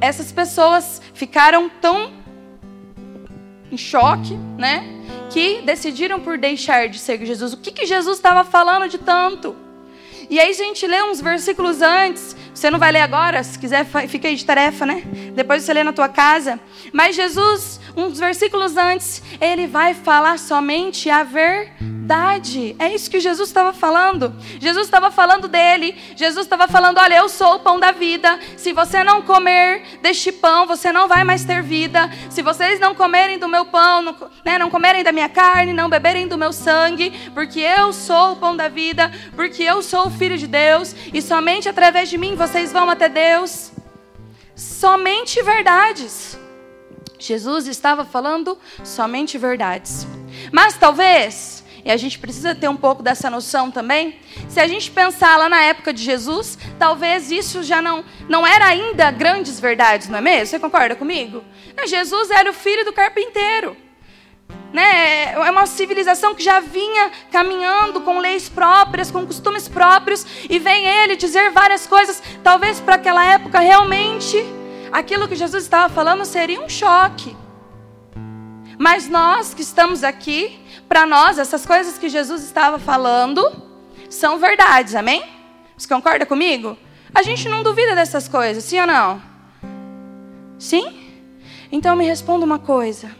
Essas 0.00 0.30
pessoas 0.30 1.02
ficaram 1.14 1.68
tão 1.68 2.12
em 3.70 3.76
choque, 3.76 4.34
né, 4.56 4.82
que 5.30 5.60
decidiram 5.62 6.20
por 6.20 6.38
deixar 6.38 6.88
de 6.88 6.98
seguir 6.98 7.26
Jesus. 7.26 7.52
O 7.52 7.58
que, 7.58 7.70
que 7.70 7.86
Jesus 7.86 8.16
estava 8.16 8.44
falando 8.44 8.88
de 8.88 8.98
tanto? 8.98 9.54
E 10.30 10.38
aí, 10.38 10.50
a 10.50 10.54
gente 10.54 10.86
lê 10.86 11.02
uns 11.02 11.20
versículos 11.20 11.80
antes, 11.80 12.36
você 12.58 12.70
não 12.70 12.78
vai 12.78 12.90
ler 12.90 13.02
agora, 13.02 13.42
se 13.44 13.56
quiser, 13.58 13.86
fica 14.08 14.26
aí 14.26 14.34
de 14.34 14.44
tarefa, 14.44 14.84
né? 14.84 15.02
Depois 15.34 15.62
você 15.62 15.72
lê 15.72 15.84
na 15.84 15.92
tua 15.92 16.08
casa. 16.08 16.58
Mas 16.92 17.14
Jesus 17.14 17.78
uns 17.98 18.18
versículos 18.18 18.76
antes, 18.76 19.22
ele 19.40 19.66
vai 19.66 19.94
falar 19.94 20.38
somente 20.38 21.10
a 21.10 21.24
verdade. 21.24 22.76
É 22.78 22.94
isso 22.94 23.10
que 23.10 23.20
Jesus 23.20 23.48
estava 23.48 23.72
falando. 23.72 24.34
Jesus 24.60 24.86
estava 24.86 25.10
falando 25.10 25.48
dele. 25.48 25.96
Jesus 26.16 26.46
estava 26.46 26.68
falando: 26.68 26.98
Olha, 26.98 27.16
eu 27.16 27.28
sou 27.28 27.56
o 27.56 27.60
pão 27.60 27.78
da 27.78 27.92
vida. 27.92 28.38
Se 28.56 28.72
você 28.72 29.02
não 29.02 29.22
comer 29.22 29.82
deste 30.00 30.30
pão, 30.30 30.66
você 30.66 30.92
não 30.92 31.08
vai 31.08 31.24
mais 31.24 31.44
ter 31.44 31.62
vida. 31.62 32.10
Se 32.30 32.40
vocês 32.40 32.78
não 32.78 32.94
comerem 32.94 33.38
do 33.38 33.48
meu 33.48 33.66
pão, 33.66 34.02
não, 34.02 34.16
né, 34.44 34.58
não 34.58 34.70
comerem 34.70 35.02
da 35.02 35.12
minha 35.12 35.28
carne, 35.28 35.72
não 35.72 35.88
beberem 35.88 36.28
do 36.28 36.38
meu 36.38 36.52
sangue, 36.52 37.12
porque 37.34 37.60
eu 37.60 37.92
sou 37.92 38.32
o 38.32 38.36
pão 38.36 38.56
da 38.56 38.68
vida, 38.68 39.10
porque 39.34 39.62
eu 39.62 39.82
sou 39.82 40.06
o 40.06 40.10
filho 40.10 40.38
de 40.38 40.46
Deus, 40.46 40.94
e 41.12 41.20
somente 41.20 41.68
através 41.68 42.08
de 42.08 42.16
mim 42.16 42.34
vocês 42.48 42.72
vão 42.72 42.88
até 42.88 43.10
Deus. 43.10 43.70
Somente 44.54 45.42
verdades. 45.42 46.38
Jesus 47.18 47.66
estava 47.66 48.06
falando 48.06 48.58
somente 48.82 49.36
verdades. 49.36 50.06
Mas 50.50 50.74
talvez, 50.78 51.62
e 51.84 51.90
a 51.90 51.96
gente 51.98 52.18
precisa 52.18 52.54
ter 52.54 52.68
um 52.68 52.76
pouco 52.76 53.02
dessa 53.02 53.28
noção 53.28 53.70
também, 53.70 54.18
se 54.48 54.60
a 54.60 54.66
gente 54.66 54.90
pensar 54.90 55.36
lá 55.36 55.46
na 55.46 55.60
época 55.60 55.92
de 55.92 56.02
Jesus, 56.02 56.58
talvez 56.78 57.30
isso 57.30 57.62
já 57.62 57.82
não, 57.82 58.02
não 58.30 58.46
era 58.46 58.64
ainda 58.64 59.10
grandes 59.10 59.60
verdades, 59.60 60.08
não 60.08 60.18
é 60.18 60.22
mesmo? 60.22 60.46
Você 60.46 60.58
concorda 60.58 60.96
comigo? 60.96 61.44
Jesus 61.86 62.30
era 62.30 62.48
o 62.48 62.54
filho 62.54 62.82
do 62.82 62.94
carpinteiro. 62.94 63.76
Né? 64.72 65.32
É 65.32 65.50
uma 65.50 65.66
civilização 65.66 66.34
que 66.34 66.42
já 66.42 66.60
vinha 66.60 67.10
caminhando 67.30 68.00
com 68.02 68.18
leis 68.18 68.48
próprias, 68.48 69.10
com 69.10 69.26
costumes 69.26 69.66
próprios, 69.68 70.26
e 70.48 70.58
vem 70.58 70.86
ele 70.86 71.16
dizer 71.16 71.50
várias 71.50 71.86
coisas, 71.86 72.22
talvez 72.42 72.78
para 72.80 72.96
aquela 72.96 73.24
época 73.24 73.60
realmente 73.60 74.36
aquilo 74.92 75.26
que 75.26 75.36
Jesus 75.36 75.64
estava 75.64 75.92
falando 75.92 76.24
seria 76.24 76.60
um 76.60 76.68
choque. 76.68 77.36
Mas 78.78 79.08
nós 79.08 79.54
que 79.54 79.62
estamos 79.62 80.04
aqui, 80.04 80.60
para 80.88 81.04
nós, 81.04 81.38
essas 81.38 81.66
coisas 81.66 81.98
que 81.98 82.08
Jesus 82.08 82.44
estava 82.44 82.78
falando 82.78 83.50
são 84.08 84.38
verdades, 84.38 84.94
amém? 84.94 85.24
Você 85.76 85.88
concorda 85.88 86.24
comigo? 86.24 86.76
A 87.14 87.22
gente 87.22 87.48
não 87.48 87.62
duvida 87.62 87.94
dessas 87.94 88.28
coisas, 88.28 88.64
sim 88.64 88.80
ou 88.80 88.86
não? 88.86 89.20
Sim? 90.58 91.10
Então 91.72 91.96
me 91.96 92.04
responda 92.04 92.44
uma 92.44 92.58
coisa. 92.58 93.10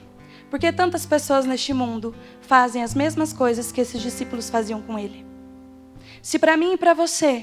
Por 0.51 0.59
que 0.59 0.73
tantas 0.73 1.05
pessoas 1.05 1.45
neste 1.45 1.73
mundo 1.73 2.15
fazem 2.41 2.83
as 2.83 2.95
mesmas 2.95 3.33
coisas 3.33 3.71
que 3.71 3.81
esses 3.81 4.01
discípulos 4.01 4.49
faziam 4.49 4.81
com 4.81 4.99
ele? 4.99 5.27
Se 6.23 6.39
para 6.39 6.57
mim 6.57 6.73
e 6.73 6.77
para 6.77 6.95
você, 6.95 7.43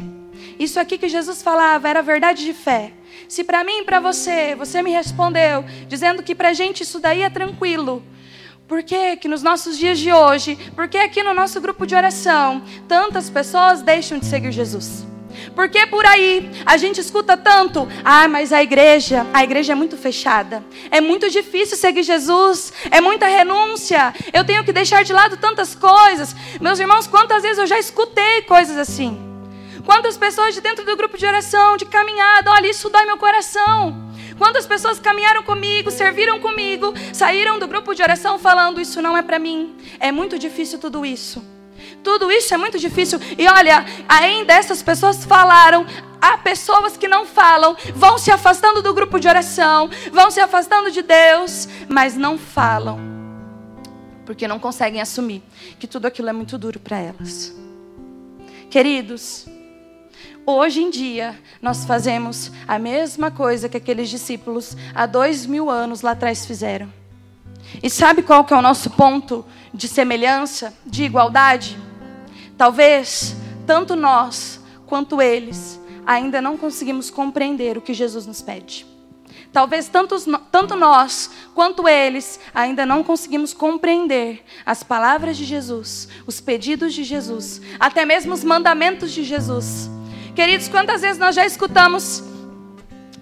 isso 0.60 0.80
aqui 0.80 0.98
que 0.98 1.08
Jesus 1.08 1.42
falava 1.42 1.88
era 1.88 2.02
verdade 2.02 2.44
de 2.44 2.54
fé, 2.54 2.94
se 3.30 3.44
para 3.44 3.64
mim 3.64 3.80
e 3.80 3.84
para 3.84 4.00
você, 4.00 4.56
você 4.56 4.82
me 4.82 4.92
respondeu 4.92 5.64
dizendo 5.88 6.24
que 6.24 6.36
para 6.36 6.54
gente 6.54 6.82
isso 6.82 7.00
daí 7.00 7.22
é 7.22 7.30
tranquilo, 7.30 8.04
por 8.68 8.82
que, 8.82 9.16
que 9.18 9.28
nos 9.28 9.44
nossos 9.44 9.78
dias 9.78 10.00
de 10.00 10.12
hoje, 10.12 10.58
por 10.76 10.88
que 10.88 10.98
aqui 10.98 11.22
no 11.22 11.34
nosso 11.34 11.62
grupo 11.62 11.86
de 11.86 11.96
oração, 11.96 12.64
tantas 12.88 13.30
pessoas 13.30 13.82
deixam 13.82 14.18
de 14.18 14.26
seguir 14.26 14.52
Jesus? 14.52 15.06
Porque 15.56 15.88
por 15.88 16.06
aí 16.06 16.52
a 16.66 16.76
gente 16.76 17.00
escuta 17.00 17.38
tanto, 17.38 17.88
ah, 18.04 18.28
mas 18.28 18.52
a 18.52 18.62
igreja, 18.62 19.26
a 19.34 19.44
igreja 19.44 19.72
é 19.72 19.76
muito 19.76 19.96
fechada. 19.96 20.64
É 20.92 21.00
muito 21.00 21.30
difícil 21.30 21.78
seguir 21.78 22.04
Jesus, 22.04 22.74
é 22.92 23.00
muita 23.00 23.26
renúncia. 23.26 24.14
Eu 24.34 24.44
tenho 24.44 24.64
que 24.66 24.74
deixar 24.74 25.04
de 25.04 25.14
lado 25.14 25.38
tantas 25.38 25.74
coisas. 25.74 26.36
Meus 26.60 26.78
irmãos, 26.80 27.08
quantas 27.08 27.42
vezes 27.42 27.58
eu 27.58 27.66
já 27.66 27.80
escutei 27.80 28.42
coisas 28.42 28.78
assim? 28.78 29.18
Quantas 29.86 30.18
pessoas 30.18 30.54
de 30.54 30.62
dentro 30.62 30.84
do 30.84 30.96
grupo 30.98 31.18
de 31.18 31.26
oração, 31.26 31.78
de 31.78 31.86
caminhada, 31.86 32.52
olha, 32.52 32.68
isso 32.68 32.90
dói 32.90 33.06
meu 33.06 33.18
coração. 33.18 34.04
Quantas 34.38 34.68
pessoas 34.68 35.00
caminharam 35.00 35.44
comigo, 35.44 35.90
serviram 35.90 36.40
comigo, 36.40 36.94
saíram 37.14 37.58
do 37.58 37.68
grupo 37.68 37.94
de 37.94 38.02
oração 38.02 38.38
falando: 38.38 38.82
Isso 38.82 39.02
não 39.02 39.16
é 39.16 39.22
para 39.22 39.40
mim. 39.40 39.76
É 40.00 40.12
muito 40.12 40.38
difícil 40.38 40.80
tudo 40.80 41.06
isso. 41.06 41.55
Tudo 42.06 42.32
isso 42.32 42.54
é 42.54 42.58
muito 42.58 42.78
difícil. 42.78 43.20
E 43.36 43.48
olha, 43.48 43.84
ainda 44.08 44.54
essas 44.54 44.84
pessoas 44.84 45.26
falaram. 45.26 45.88
Há 46.22 46.38
pessoas 46.38 46.96
que 46.96 47.08
não 47.08 47.26
falam, 47.26 47.76
vão 47.94 48.18
se 48.18 48.32
afastando 48.32 48.82
do 48.82 48.94
grupo 48.94 49.20
de 49.20 49.28
oração, 49.28 49.90
vão 50.12 50.32
se 50.32 50.40
afastando 50.40 50.90
de 50.90 51.04
Deus, 51.04 51.68
mas 51.88 52.16
não 52.16 52.36
falam, 52.36 53.00
porque 54.26 54.48
não 54.48 54.58
conseguem 54.58 55.00
assumir 55.00 55.44
que 55.78 55.86
tudo 55.86 56.08
aquilo 56.08 56.30
é 56.30 56.34
muito 56.34 56.58
duro 56.58 56.80
para 56.80 56.98
elas. 56.98 57.54
Queridos, 58.70 59.46
Hoje 60.48 60.80
em 60.80 60.92
dia, 60.92 61.40
nós 61.60 61.86
fazemos 61.86 62.52
a 62.68 62.78
mesma 62.78 63.32
coisa 63.32 63.68
que 63.68 63.78
aqueles 63.78 64.10
discípulos 64.10 64.78
há 64.94 65.08
dois 65.08 65.44
mil 65.44 65.72
anos 65.72 66.02
lá 66.02 66.12
atrás 66.12 66.46
fizeram. 66.46 66.88
E 67.82 67.90
sabe 67.90 68.22
qual 68.22 68.46
que 68.46 68.54
é 68.54 68.58
o 68.58 68.62
nosso 68.62 68.92
ponto 68.92 69.44
de 69.74 69.88
semelhança, 69.88 70.72
de 70.86 71.04
igualdade? 71.04 71.80
Talvez 72.58 73.36
tanto 73.66 73.96
nós 73.96 74.60
quanto 74.86 75.22
eles 75.22 75.80
ainda 76.06 76.42
não 76.42 76.58
conseguimos 76.58 77.10
compreender 77.10 77.78
o 77.78 77.82
que 77.82 77.94
Jesus 77.94 78.26
nos 78.26 78.42
pede. 78.42 78.86
Talvez 79.52 79.88
tantos, 79.88 80.26
tanto 80.52 80.76
nós 80.76 81.32
quanto 81.54 81.88
eles 81.88 82.40
ainda 82.54 82.86
não 82.86 83.04
conseguimos 83.04 83.54
compreender 83.54 84.44
as 84.66 84.84
palavras 84.84 85.38
de 85.38 85.46
Jesus, 85.46 86.10
os 86.28 86.42
pedidos 86.42 86.94
de 86.94 87.04
Jesus, 87.04 87.62
até 87.80 88.06
mesmo 88.06 88.34
os 88.34 88.44
mandamentos 88.44 89.12
de 89.12 89.24
Jesus. 89.24 89.90
Queridos, 90.36 90.68
quantas 90.68 91.02
vezes 91.02 91.18
nós 91.18 91.34
já 91.34 91.46
escutamos: 91.46 92.22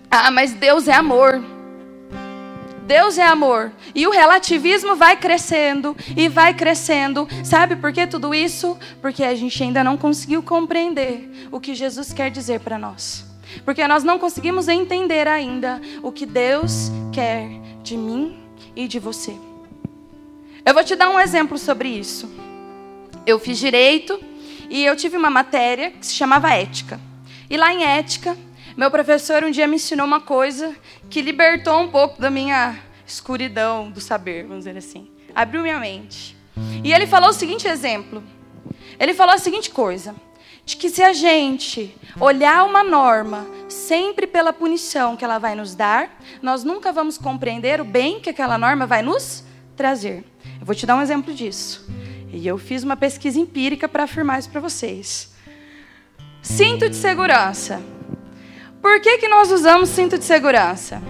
Ah, 0.09 0.31
mas 0.31 0.53
Deus 0.53 0.87
é 0.87 0.93
amor. 0.93 1.52
Deus 2.85 3.17
é 3.17 3.25
amor. 3.25 3.71
E 3.95 4.05
o 4.05 4.11
relativismo 4.11 4.95
vai 4.95 5.15
crescendo 5.15 5.95
e 6.15 6.27
vai 6.27 6.53
crescendo. 6.53 7.27
Sabe 7.43 7.75
por 7.75 7.91
que 7.93 8.05
tudo 8.05 8.33
isso? 8.33 8.77
Porque 9.01 9.23
a 9.23 9.33
gente 9.35 9.61
ainda 9.63 9.83
não 9.83 9.97
conseguiu 9.97 10.43
compreender 10.43 11.29
o 11.51 11.59
que 11.59 11.73
Jesus 11.73 12.11
quer 12.11 12.29
dizer 12.29 12.59
para 12.59 12.77
nós. 12.77 13.25
Porque 13.63 13.87
nós 13.87 14.03
não 14.03 14.19
conseguimos 14.19 14.67
entender 14.67 15.27
ainda 15.27 15.79
o 16.01 16.11
que 16.11 16.25
Deus 16.25 16.91
quer 17.11 17.47
de 17.83 17.95
mim 17.95 18.37
e 18.75 18.87
de 18.87 18.99
você. 18.99 19.35
Eu 20.65 20.73
vou 20.73 20.83
te 20.83 20.95
dar 20.95 21.09
um 21.09 21.19
exemplo 21.19 21.57
sobre 21.57 21.89
isso. 21.89 22.29
Eu 23.25 23.39
fiz 23.39 23.57
direito 23.57 24.19
e 24.69 24.83
eu 24.83 24.95
tive 24.95 25.17
uma 25.17 25.29
matéria 25.29 25.91
que 25.91 26.05
se 26.05 26.13
chamava 26.13 26.53
ética. 26.53 26.99
E 27.49 27.57
lá 27.57 27.73
em 27.73 27.83
ética, 27.83 28.37
meu 28.75 28.89
professor 28.89 29.43
um 29.43 29.51
dia 29.51 29.67
me 29.67 29.75
ensinou 29.75 30.05
uma 30.05 30.21
coisa 30.21 30.75
que 31.09 31.21
libertou 31.21 31.79
um 31.79 31.89
pouco 31.89 32.19
da 32.21 32.29
minha 32.29 32.79
escuridão 33.05 33.91
do 33.91 34.01
saber, 34.01 34.43
vamos 34.43 34.65
dizer 34.65 34.77
assim. 34.77 35.09
Abriu 35.35 35.61
minha 35.61 35.79
mente. 35.79 36.35
E 36.83 36.91
ele 36.91 37.07
falou 37.07 37.29
o 37.29 37.33
seguinte 37.33 37.67
exemplo. 37.67 38.23
Ele 38.99 39.13
falou 39.13 39.35
a 39.35 39.37
seguinte 39.37 39.69
coisa: 39.69 40.15
de 40.65 40.77
que 40.77 40.89
se 40.89 41.03
a 41.03 41.13
gente 41.13 41.95
olhar 42.19 42.65
uma 42.65 42.83
norma 42.83 43.45
sempre 43.67 44.25
pela 44.25 44.53
punição 44.53 45.15
que 45.15 45.25
ela 45.25 45.37
vai 45.37 45.55
nos 45.55 45.75
dar, 45.75 46.19
nós 46.41 46.63
nunca 46.63 46.91
vamos 46.91 47.17
compreender 47.17 47.81
o 47.81 47.85
bem 47.85 48.19
que 48.19 48.29
aquela 48.29 48.57
norma 48.57 48.85
vai 48.85 49.01
nos 49.01 49.43
trazer. 49.75 50.23
Eu 50.59 50.65
vou 50.65 50.75
te 50.75 50.85
dar 50.85 50.95
um 50.95 51.01
exemplo 51.01 51.33
disso. 51.33 51.87
E 52.31 52.47
eu 52.47 52.57
fiz 52.57 52.83
uma 52.83 52.95
pesquisa 52.95 53.39
empírica 53.39 53.87
para 53.87 54.03
afirmar 54.03 54.39
isso 54.39 54.49
para 54.49 54.61
vocês. 54.61 55.31
Cinto 56.41 56.89
de 56.89 56.95
segurança. 56.95 57.81
Por 58.83 58.99
que, 58.99 59.17
que 59.17 59.29
nós 59.29 59.49
usamos 59.49 59.87
cinto 59.87 60.17
de 60.17 60.25
segurança? 60.25 61.01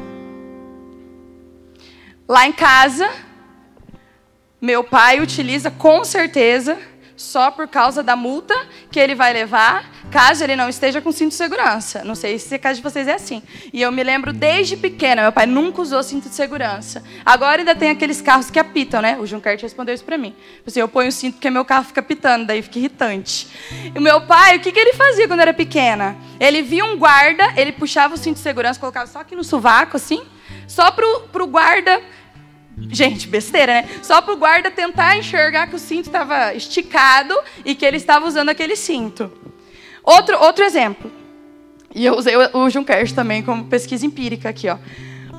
Lá 2.30 2.46
em 2.46 2.52
casa, 2.52 3.10
meu 4.62 4.84
pai 4.84 5.20
utiliza 5.20 5.72
com 5.72 6.06
certeza 6.06 6.78
só 7.16 7.52
por 7.52 7.68
causa 7.68 8.02
da 8.02 8.16
multa 8.16 8.56
que 8.92 9.00
ele 9.00 9.16
vai 9.16 9.34
levar, 9.34 9.90
caso 10.12 10.44
ele 10.44 10.56
não 10.56 10.70
esteja 10.70 11.02
com 11.02 11.12
cinto 11.12 11.30
de 11.30 11.36
segurança. 11.36 12.04
Não 12.04 12.16
sei 12.16 12.40
se 12.40 12.56
a 12.56 12.60
casa 12.60 12.76
de 12.76 12.82
vocês 12.82 13.08
é 13.08 13.14
assim. 13.14 13.42
E 13.72 13.82
eu 13.82 13.92
me 13.92 14.04
lembro 14.04 14.34
desde 14.34 14.76
pequena, 14.76 15.22
meu 15.22 15.32
pai 15.32 15.46
nunca 15.46 15.82
usou 15.82 16.02
cinto 16.04 16.30
de 16.30 16.36
segurança. 16.36 17.04
Agora 17.26 17.62
ainda 17.62 17.76
tem 17.76 17.92
aqueles 17.92 18.22
carros 18.22 18.50
que 18.50 18.60
apitam, 18.60 19.02
né? 19.02 19.18
O 19.20 19.26
Junquert 19.26 19.62
respondeu 19.62 19.94
isso 19.94 20.04
para 20.04 20.18
mim. 20.18 20.36
Assim, 20.66 20.80
eu 20.80 20.88
ponho 20.88 21.10
o 21.10 21.12
cinto 21.12 21.36
porque 21.36 21.50
meu 21.50 21.66
carro 21.66 21.86
fica 21.86 22.00
apitando, 22.00 22.46
daí 22.46 22.62
fica 22.62 22.80
irritante. 22.80 23.48
E 23.94 23.98
o 23.98 24.02
meu 24.02 24.22
pai, 24.22 24.58
o 24.58 24.60
que, 24.60 24.72
que 24.72 24.80
ele 24.80 24.94
fazia 24.94 25.28
quando 25.28 25.42
era 25.42 25.54
pequena? 25.54 26.16
Ele 26.40 26.62
via 26.62 26.84
um 26.84 26.98
guarda, 26.98 27.54
ele 27.56 27.72
puxava 27.72 28.16
o 28.16 28.18
cinto 28.18 28.36
de 28.36 28.42
segurança, 28.42 28.80
colocava 28.80 29.08
só 29.08 29.20
aqui 29.20 29.36
no 29.36 29.44
sovaco, 29.44 29.98
assim, 29.98 30.24
só 30.68 30.92
pro, 30.92 31.22
pro 31.32 31.48
guarda 31.48 32.02
Gente, 32.78 33.28
besteira, 33.28 33.74
né? 33.74 33.90
Só 34.02 34.22
para 34.22 34.34
o 34.34 34.38
guarda 34.38 34.72
tentar 34.72 35.18
enxergar 35.18 35.68
que 35.68 35.76
o 35.76 35.80
cinto 35.80 36.08
estava 36.08 36.54
esticado 36.54 37.36
e 37.64 37.76
que 37.76 37.86
ele 37.86 37.98
estava 37.98 38.26
usando 38.28 38.50
aquele 38.50 38.76
cinto. 38.76 39.32
Outro, 40.04 40.38
outro 40.42 40.64
exemplo. 40.64 41.12
E 41.94 42.06
eu 42.06 42.16
usei 42.18 42.34
o 42.36 42.70
Juncker 42.70 43.12
também 43.14 43.44
como 43.44 43.66
pesquisa 43.66 44.06
empírica 44.06 44.50
aqui, 44.50 44.68
ó. 44.68 44.78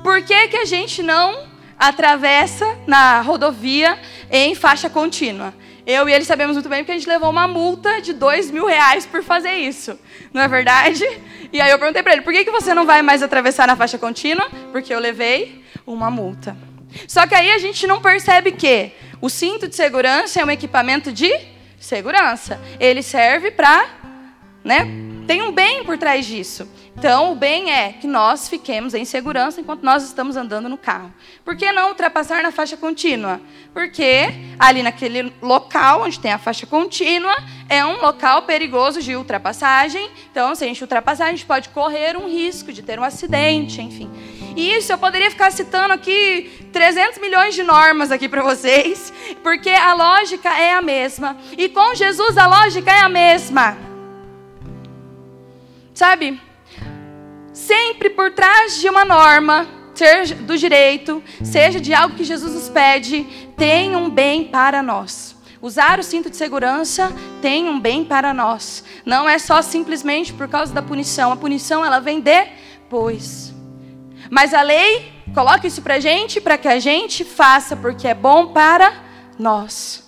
Por 0.03 0.23
que, 0.23 0.49
que 0.49 0.57
a 0.57 0.65
gente 0.65 1.03
não 1.03 1.47
atravessa 1.77 2.79
na 2.87 3.21
rodovia 3.21 3.99
em 4.31 4.55
faixa 4.55 4.89
contínua? 4.89 5.53
Eu 5.87 6.09
e 6.09 6.13
ele 6.13 6.25
sabemos 6.25 6.57
muito 6.57 6.69
bem 6.69 6.79
porque 6.79 6.93
a 6.93 6.95
gente 6.95 7.09
levou 7.09 7.29
uma 7.29 7.49
multa 7.49 8.01
de 8.01 8.13
dois 8.13 8.51
mil 8.51 8.67
reais 8.67 9.05
por 9.05 9.23
fazer 9.23 9.55
isso. 9.55 9.99
Não 10.33 10.41
é 10.41 10.49
verdade? 10.49 11.05
E 11.53 11.61
aí 11.61 11.71
eu 11.71 11.79
perguntei 11.79 12.03
para 12.03 12.13
ele, 12.13 12.23
por 12.23 12.33
que, 12.33 12.45
que 12.45 12.51
você 12.51 12.73
não 12.73 12.87
vai 12.87 13.03
mais 13.03 13.23
atravessar 13.23 13.67
na 13.67 13.77
faixa 13.77 13.99
contínua? 13.99 14.49
Porque 14.73 14.95
eu 14.95 14.99
levei 14.99 15.63
uma 15.87 16.11
multa. 16.11 16.57
Só 17.07 17.27
que 17.27 17.35
aí 17.35 17.51
a 17.53 17.59
gente 17.59 17.87
não 17.87 18.01
percebe 18.01 18.53
que 18.53 18.93
o 19.21 19.31
cinto 19.31 19.69
de 19.69 19.75
segurança 19.75 20.41
é 20.41 20.45
um 20.45 20.51
equipamento 20.51 21.13
de 21.13 21.33
segurança. 21.79 22.61
Ele 22.79 23.03
serve 23.03 23.51
para, 23.51 23.87
né? 24.65 25.14
Tem 25.27 25.43
um 25.43 25.51
bem 25.51 25.85
por 25.85 25.97
trás 25.97 26.27
disso. 26.27 26.69
Então, 26.97 27.33
o 27.33 27.35
bem 27.35 27.73
é 27.73 27.93
que 27.93 28.07
nós 28.07 28.49
fiquemos 28.49 28.95
em 28.95 29.05
segurança 29.05 29.61
enquanto 29.61 29.83
nós 29.83 30.05
estamos 30.05 30.37
andando 30.37 30.69
no 30.69 30.77
carro. 30.77 31.13
Por 31.45 31.57
que 31.57 31.71
não 31.73 31.89
ultrapassar 31.89 32.43
na 32.43 32.53
faixa 32.53 32.77
contínua? 32.77 33.41
Porque 33.73 34.29
ali 34.59 34.83
naquele 34.83 35.33
local 35.43 36.03
onde 36.03 36.21
tem 36.21 36.33
a 36.33 36.39
faixa 36.39 36.67
contínua 36.67 37.35
é 37.69 37.85
um 37.85 38.01
local 38.01 38.43
perigoso 38.43 39.03
de 39.03 39.17
ultrapassagem. 39.17 40.09
Então, 40.31 40.55
se 40.55 40.63
a 40.63 40.67
gente 40.67 40.83
ultrapassar, 40.83 41.27
a 41.27 41.31
gente 41.31 41.47
pode 41.47 41.71
correr 41.71 42.17
um 42.17 42.29
risco 42.29 42.73
de 42.73 42.83
ter 42.83 42.99
um 42.99 43.05
acidente, 43.05 43.83
enfim. 43.83 44.11
E 44.55 44.77
isso 44.77 44.93
eu 44.93 44.99
poderia 44.99 45.31
ficar 45.31 45.51
citando 45.51 45.93
aqui 45.93 46.69
300 46.73 47.19
milhões 47.19 47.55
de 47.55 47.65
normas 47.65 48.13
aqui 48.13 48.29
para 48.29 48.43
vocês, 48.43 49.13
porque 49.43 49.71
a 49.71 49.95
lógica 49.95 50.51
é 50.57 50.75
a 50.75 50.83
mesma. 50.83 51.37
E 51.59 51.69
com 51.69 51.95
Jesus 51.95 52.39
a 52.39 52.47
lógica 52.47 52.93
é 52.93 53.01
a 53.01 53.09
mesma. 53.09 53.84
Sabe? 55.95 56.41
sempre 57.55 58.11
por 58.11 58.33
trás 58.33 58.81
de 58.81 58.89
uma 58.89 59.05
norma, 59.05 59.67
seja 59.95 60.35
do 60.35 60.59
direito, 60.59 61.23
seja 61.43 61.81
de 61.81 61.95
algo 61.95 62.17
que 62.17 62.25
Jesus 62.25 62.53
nos 62.53 62.69
pede, 62.69 63.25
tem 63.57 63.95
um 63.95 64.11
bem 64.11 64.45
para 64.45 64.83
nós. 64.83 65.37
Usar 65.63 65.99
o 65.99 66.03
cinto 66.03 66.29
de 66.29 66.37
segurança 66.37 67.11
tem 67.41 67.69
um 67.69 67.81
bem 67.81 68.05
para 68.05 68.35
nós. 68.35 68.85
Não 69.07 69.27
é 69.27 69.39
só 69.39 69.63
simplesmente 69.63 70.31
por 70.31 70.47
causa 70.47 70.75
da 70.75 70.83
punição. 70.83 71.33
A 71.33 71.37
punição 71.37 71.83
ela 71.83 72.01
vem 72.01 72.21
depois. 72.21 73.55
Mas 74.29 74.53
a 74.53 74.61
lei 74.61 75.11
coloca 75.33 75.67
isso 75.67 75.81
para 75.81 75.95
a 75.95 76.01
gente, 76.01 76.39
para 76.39 76.59
que 76.59 76.69
a 76.69 76.79
gente 76.79 77.25
faça, 77.25 77.75
porque 77.75 78.07
é 78.07 78.15
bom 78.15 78.49
para 78.49 78.93
nós. 79.39 80.05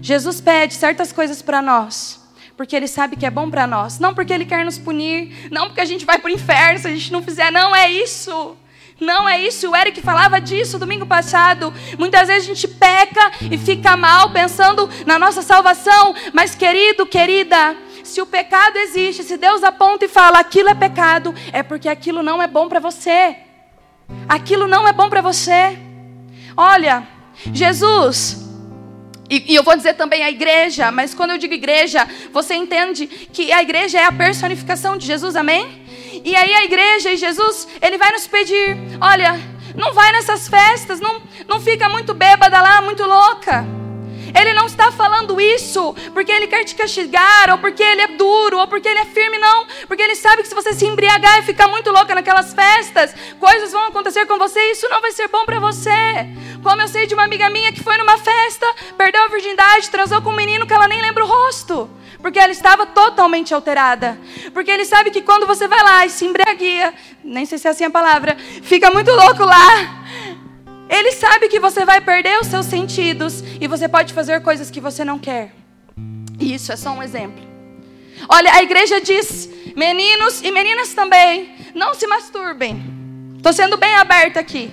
Jesus 0.00 0.40
pede 0.40 0.74
certas 0.74 1.12
coisas 1.12 1.40
para 1.40 1.62
nós 1.62 2.21
porque 2.62 2.76
Ele 2.76 2.86
sabe 2.86 3.16
que 3.16 3.26
é 3.26 3.30
bom 3.30 3.50
para 3.50 3.66
nós. 3.66 3.98
Não 3.98 4.14
porque 4.14 4.32
Ele 4.32 4.44
quer 4.44 4.64
nos 4.64 4.78
punir, 4.78 5.48
não 5.50 5.66
porque 5.66 5.80
a 5.80 5.84
gente 5.84 6.04
vai 6.04 6.16
para 6.16 6.28
o 6.28 6.32
inferno 6.32 6.78
se 6.78 6.86
a 6.86 6.92
gente 6.92 7.12
não 7.12 7.20
fizer. 7.20 7.50
Não 7.50 7.74
é 7.74 7.90
isso. 7.90 8.56
Não 9.00 9.28
é 9.28 9.42
isso. 9.42 9.68
O 9.68 9.74
Eric 9.74 10.00
falava 10.00 10.40
disso 10.40 10.78
domingo 10.78 11.04
passado. 11.04 11.74
Muitas 11.98 12.28
vezes 12.28 12.48
a 12.48 12.54
gente 12.54 12.68
peca 12.68 13.32
e 13.50 13.58
fica 13.58 13.96
mal 13.96 14.30
pensando 14.30 14.88
na 15.04 15.18
nossa 15.18 15.42
salvação. 15.42 16.14
Mas, 16.32 16.54
querido, 16.54 17.04
querida, 17.04 17.76
se 18.04 18.22
o 18.22 18.26
pecado 18.26 18.76
existe, 18.76 19.24
se 19.24 19.36
Deus 19.36 19.64
aponta 19.64 20.04
e 20.04 20.08
fala 20.08 20.38
aquilo 20.38 20.68
é 20.68 20.74
pecado, 20.74 21.34
é 21.52 21.64
porque 21.64 21.88
aquilo 21.88 22.22
não 22.22 22.40
é 22.40 22.46
bom 22.46 22.68
para 22.68 22.78
você. 22.78 23.38
Aquilo 24.28 24.68
não 24.68 24.86
é 24.86 24.92
bom 24.92 25.10
para 25.10 25.20
você. 25.20 25.76
Olha, 26.56 27.08
Jesus 27.52 28.41
e, 29.32 29.52
e, 29.52 29.54
eu 29.54 29.62
vou 29.62 29.74
dizer 29.74 29.94
também 29.94 30.22
a 30.22 30.30
igreja, 30.30 30.92
mas 30.92 31.14
quando 31.14 31.30
eu 31.30 31.38
digo 31.38 31.54
igreja, 31.54 32.06
você 32.30 32.54
entende 32.54 33.06
que 33.06 33.50
a 33.50 33.62
igreja 33.62 33.98
é 33.98 34.04
a 34.04 34.12
personificação 34.12 34.94
de 34.98 35.06
Jesus, 35.06 35.36
amém? 35.36 35.82
E 36.22 36.36
aí 36.36 36.52
a 36.52 36.64
igreja 36.64 37.10
e 37.10 37.16
Jesus, 37.16 37.66
ele 37.80 37.96
vai 37.96 38.12
nos 38.12 38.26
pedir: 38.26 38.76
olha, 39.00 39.40
não 39.74 39.94
vai 39.94 40.12
nessas 40.12 40.48
festas, 40.48 41.00
não, 41.00 41.22
não 41.48 41.58
fica 41.58 41.88
muito 41.88 42.12
bêbada 42.12 42.60
lá, 42.60 42.82
muito 42.82 43.04
louca. 43.04 43.81
Ele 44.34 44.52
não 44.54 44.66
está 44.66 44.90
falando 44.90 45.40
isso 45.40 45.94
porque 46.14 46.32
ele 46.32 46.46
quer 46.46 46.64
te 46.64 46.74
castigar, 46.74 47.50
ou 47.50 47.58
porque 47.58 47.82
ele 47.82 48.02
é 48.02 48.06
duro, 48.08 48.58
ou 48.58 48.66
porque 48.66 48.88
ele 48.88 48.98
é 48.98 49.04
firme, 49.04 49.38
não. 49.38 49.66
Porque 49.86 50.02
ele 50.02 50.14
sabe 50.14 50.42
que 50.42 50.48
se 50.48 50.54
você 50.54 50.72
se 50.72 50.86
embriagar 50.86 51.38
e 51.38 51.42
ficar 51.42 51.68
muito 51.68 51.90
louca 51.90 52.14
naquelas 52.14 52.54
festas, 52.54 53.14
coisas 53.38 53.72
vão 53.72 53.86
acontecer 53.86 54.26
com 54.26 54.38
você 54.38 54.60
e 54.60 54.72
isso 54.72 54.88
não 54.88 55.00
vai 55.00 55.12
ser 55.12 55.28
bom 55.28 55.44
para 55.44 55.60
você. 55.60 55.90
Como 56.62 56.80
eu 56.80 56.88
sei 56.88 57.06
de 57.06 57.14
uma 57.14 57.24
amiga 57.24 57.50
minha 57.50 57.72
que 57.72 57.82
foi 57.82 57.96
numa 57.98 58.16
festa, 58.18 58.66
perdeu 58.96 59.22
a 59.24 59.28
virgindade, 59.28 59.90
transou 59.90 60.22
com 60.22 60.30
um 60.30 60.36
menino 60.36 60.66
que 60.66 60.72
ela 60.72 60.88
nem 60.88 61.00
lembra 61.00 61.24
o 61.24 61.28
rosto. 61.28 61.90
Porque 62.20 62.38
ela 62.38 62.52
estava 62.52 62.86
totalmente 62.86 63.52
alterada. 63.52 64.16
Porque 64.54 64.70
ele 64.70 64.84
sabe 64.84 65.10
que 65.10 65.22
quando 65.22 65.44
você 65.44 65.66
vai 65.66 65.82
lá 65.82 66.06
e 66.06 66.10
se 66.10 66.24
embriaguia, 66.24 66.94
nem 67.22 67.44
sei 67.44 67.58
se 67.58 67.66
é 67.66 67.70
assim 67.72 67.84
a 67.84 67.90
palavra, 67.90 68.36
fica 68.62 68.90
muito 68.90 69.10
louco 69.10 69.44
lá. 69.44 70.02
Ele 70.92 71.12
sabe 71.12 71.48
que 71.48 71.58
você 71.58 71.86
vai 71.86 72.02
perder 72.02 72.38
os 72.38 72.48
seus 72.48 72.66
sentidos 72.66 73.42
e 73.58 73.66
você 73.66 73.88
pode 73.88 74.12
fazer 74.12 74.42
coisas 74.42 74.70
que 74.70 74.78
você 74.78 75.02
não 75.02 75.18
quer. 75.18 75.50
E 76.38 76.52
isso 76.52 76.70
é 76.70 76.76
só 76.76 76.90
um 76.90 77.02
exemplo. 77.02 77.42
Olha, 78.28 78.52
a 78.52 78.62
igreja 78.62 79.00
diz: 79.00 79.48
meninos 79.74 80.42
e 80.42 80.50
meninas 80.52 80.92
também, 80.92 81.56
não 81.74 81.94
se 81.94 82.06
masturbem. 82.06 82.84
Estou 83.38 83.54
sendo 83.54 83.78
bem 83.78 83.94
aberta 83.94 84.38
aqui. 84.38 84.70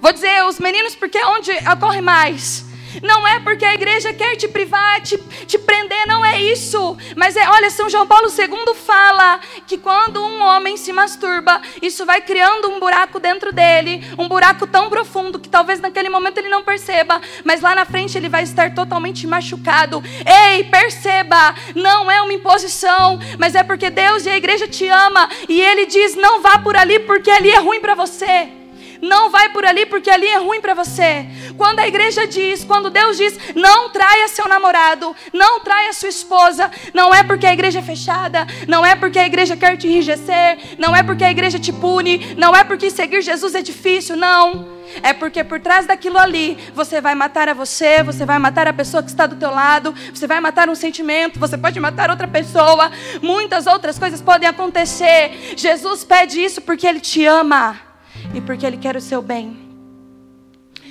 Vou 0.00 0.10
dizer 0.10 0.42
os 0.44 0.58
meninos 0.58 0.94
porque 0.94 1.18
é 1.18 1.26
onde 1.26 1.50
ocorre 1.70 2.00
mais. 2.00 2.64
Não 3.02 3.26
é 3.26 3.40
porque 3.40 3.64
a 3.64 3.74
igreja 3.74 4.12
quer 4.12 4.36
te 4.36 4.48
privar, 4.48 5.00
te, 5.00 5.16
te 5.46 5.58
prender, 5.58 6.06
não 6.06 6.24
é 6.24 6.40
isso. 6.40 6.96
Mas 7.16 7.36
é, 7.36 7.48
olha, 7.48 7.70
São 7.70 7.88
João 7.88 8.06
Paulo 8.06 8.28
II 8.28 8.74
fala 8.74 9.40
que 9.66 9.78
quando 9.78 10.22
um 10.22 10.42
homem 10.42 10.76
se 10.76 10.92
masturba, 10.92 11.60
isso 11.80 12.04
vai 12.04 12.20
criando 12.20 12.68
um 12.70 12.80
buraco 12.80 13.20
dentro 13.20 13.52
dele, 13.52 14.04
um 14.18 14.28
buraco 14.28 14.66
tão 14.66 14.88
profundo 14.88 15.38
que 15.38 15.48
talvez 15.48 15.80
naquele 15.80 16.08
momento 16.08 16.38
ele 16.38 16.48
não 16.48 16.62
perceba, 16.62 17.20
mas 17.44 17.60
lá 17.60 17.74
na 17.74 17.84
frente 17.84 18.16
ele 18.16 18.28
vai 18.28 18.42
estar 18.42 18.74
totalmente 18.74 19.26
machucado. 19.26 20.02
Ei, 20.26 20.64
perceba, 20.64 21.54
não 21.74 22.10
é 22.10 22.20
uma 22.22 22.32
imposição, 22.32 23.18
mas 23.38 23.54
é 23.54 23.62
porque 23.62 23.90
Deus 23.90 24.26
e 24.26 24.30
a 24.30 24.36
igreja 24.36 24.66
te 24.66 24.86
ama 24.88 25.28
e 25.48 25.60
ele 25.60 25.86
diz: 25.86 26.14
"Não 26.14 26.40
vá 26.40 26.58
por 26.58 26.76
ali 26.76 26.98
porque 27.00 27.30
ali 27.30 27.50
é 27.50 27.58
ruim 27.58 27.80
para 27.80 27.94
você". 27.94 28.57
Não 29.00 29.30
vai 29.30 29.48
por 29.50 29.64
ali 29.64 29.86
porque 29.86 30.10
ali 30.10 30.26
é 30.26 30.38
ruim 30.38 30.60
para 30.60 30.74
você. 30.74 31.26
Quando 31.56 31.80
a 31.80 31.88
igreja 31.88 32.26
diz, 32.26 32.64
quando 32.64 32.90
Deus 32.90 33.16
diz, 33.16 33.38
não 33.54 33.90
traia 33.90 34.28
seu 34.28 34.48
namorado, 34.48 35.14
não 35.32 35.60
traia 35.60 35.92
sua 35.92 36.08
esposa, 36.08 36.70
não 36.92 37.14
é 37.14 37.22
porque 37.22 37.46
a 37.46 37.52
igreja 37.52 37.78
é 37.78 37.82
fechada, 37.82 38.46
não 38.66 38.84
é 38.84 38.94
porque 38.94 39.18
a 39.18 39.26
igreja 39.26 39.56
quer 39.56 39.76
te 39.76 39.86
enrijecer, 39.86 40.76
não 40.78 40.94
é 40.94 41.02
porque 41.02 41.24
a 41.24 41.30
igreja 41.30 41.58
te 41.58 41.72
pune, 41.72 42.34
não 42.36 42.54
é 42.54 42.64
porque 42.64 42.90
seguir 42.90 43.22
Jesus 43.22 43.54
é 43.54 43.62
difícil, 43.62 44.16
não. 44.16 44.78
É 45.02 45.12
porque 45.12 45.44
por 45.44 45.60
trás 45.60 45.86
daquilo 45.86 46.18
ali, 46.18 46.56
você 46.74 47.00
vai 47.00 47.14
matar 47.14 47.48
a 47.48 47.54
você, 47.54 48.02
você 48.02 48.24
vai 48.24 48.38
matar 48.38 48.66
a 48.66 48.72
pessoa 48.72 49.02
que 49.02 49.10
está 49.10 49.26
do 49.26 49.36
teu 49.36 49.50
lado, 49.50 49.94
você 50.12 50.26
vai 50.26 50.40
matar 50.40 50.68
um 50.68 50.74
sentimento, 50.74 51.38
você 51.38 51.58
pode 51.58 51.78
matar 51.78 52.10
outra 52.10 52.26
pessoa, 52.26 52.90
muitas 53.20 53.66
outras 53.66 53.98
coisas 53.98 54.20
podem 54.20 54.48
acontecer. 54.48 55.54
Jesus 55.56 56.04
pede 56.04 56.42
isso 56.42 56.62
porque 56.62 56.86
ele 56.86 57.00
te 57.00 57.24
ama 57.24 57.87
e 58.34 58.40
porque 58.40 58.66
Ele 58.66 58.76
quer 58.76 58.96
o 58.96 59.00
seu 59.00 59.22
bem. 59.22 59.56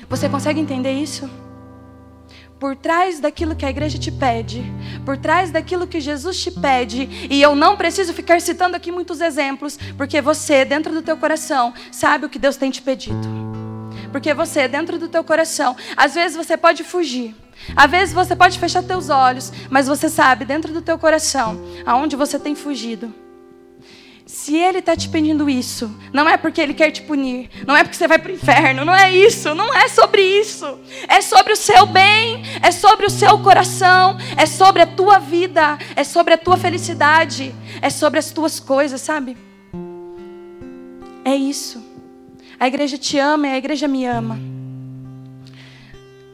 Você 0.09 0.29
consegue 0.29 0.59
entender 0.59 0.93
isso? 0.93 1.29
Por 2.59 2.75
trás 2.75 3.19
daquilo 3.19 3.55
que 3.55 3.65
a 3.65 3.69
igreja 3.69 3.99
te 3.99 4.11
pede, 4.11 4.63
por 5.05 5.17
trás 5.17 5.51
daquilo 5.51 5.85
que 5.85 5.99
Jesus 5.99 6.41
te 6.41 6.49
pede, 6.49 7.27
e 7.29 7.39
eu 7.39 7.55
não 7.55 7.77
preciso 7.77 8.13
ficar 8.13 8.41
citando 8.41 8.75
aqui 8.75 8.91
muitos 8.91 9.21
exemplos, 9.21 9.77
porque 9.95 10.21
você, 10.21 10.65
dentro 10.65 10.91
do 10.91 11.03
teu 11.03 11.17
coração, 11.17 11.73
sabe 11.91 12.25
o 12.25 12.29
que 12.29 12.39
Deus 12.39 12.57
tem 12.57 12.71
te 12.71 12.81
pedido. 12.81 13.27
Porque 14.11 14.33
você, 14.33 14.67
dentro 14.67 14.97
do 14.97 15.07
teu 15.07 15.23
coração, 15.23 15.75
às 15.95 16.15
vezes 16.15 16.35
você 16.35 16.57
pode 16.57 16.83
fugir, 16.83 17.35
às 17.75 17.91
vezes 17.91 18.13
você 18.13 18.35
pode 18.35 18.57
fechar 18.57 18.81
teus 18.81 19.09
olhos, 19.09 19.51
mas 19.69 19.87
você 19.87 20.09
sabe, 20.09 20.43
dentro 20.45 20.73
do 20.73 20.81
teu 20.81 20.97
coração, 20.97 21.61
aonde 21.85 22.15
você 22.15 22.39
tem 22.39 22.55
fugido. 22.55 23.13
Se 24.37 24.55
ele 24.55 24.77
está 24.77 24.95
te 24.95 25.09
pedindo 25.09 25.49
isso, 25.49 25.91
não 26.13 26.29
é 26.29 26.37
porque 26.37 26.61
ele 26.61 26.75
quer 26.75 26.91
te 26.91 27.01
punir, 27.01 27.49
não 27.65 27.75
é 27.75 27.83
porque 27.83 27.97
você 27.97 28.07
vai 28.07 28.19
para 28.19 28.31
o 28.31 28.35
inferno, 28.35 28.85
não 28.85 28.93
é 28.93 29.11
isso, 29.11 29.55
não 29.55 29.73
é 29.73 29.87
sobre 29.87 30.21
isso. 30.21 30.79
É 31.07 31.21
sobre 31.21 31.53
o 31.53 31.55
seu 31.55 31.87
bem, 31.87 32.43
é 32.61 32.71
sobre 32.71 33.07
o 33.07 33.09
seu 33.09 33.39
coração, 33.39 34.15
é 34.37 34.45
sobre 34.45 34.83
a 34.83 34.85
tua 34.85 35.17
vida, 35.17 35.79
é 35.95 36.03
sobre 36.03 36.35
a 36.35 36.37
tua 36.37 36.55
felicidade, 36.55 37.53
é 37.81 37.89
sobre 37.89 38.19
as 38.19 38.29
tuas 38.29 38.59
coisas, 38.59 39.01
sabe? 39.01 39.35
É 41.25 41.35
isso. 41.35 41.83
A 42.59 42.67
igreja 42.67 42.95
te 42.95 43.17
ama 43.17 43.47
e 43.47 43.51
a 43.53 43.57
igreja 43.57 43.87
me 43.87 44.05
ama. 44.05 44.39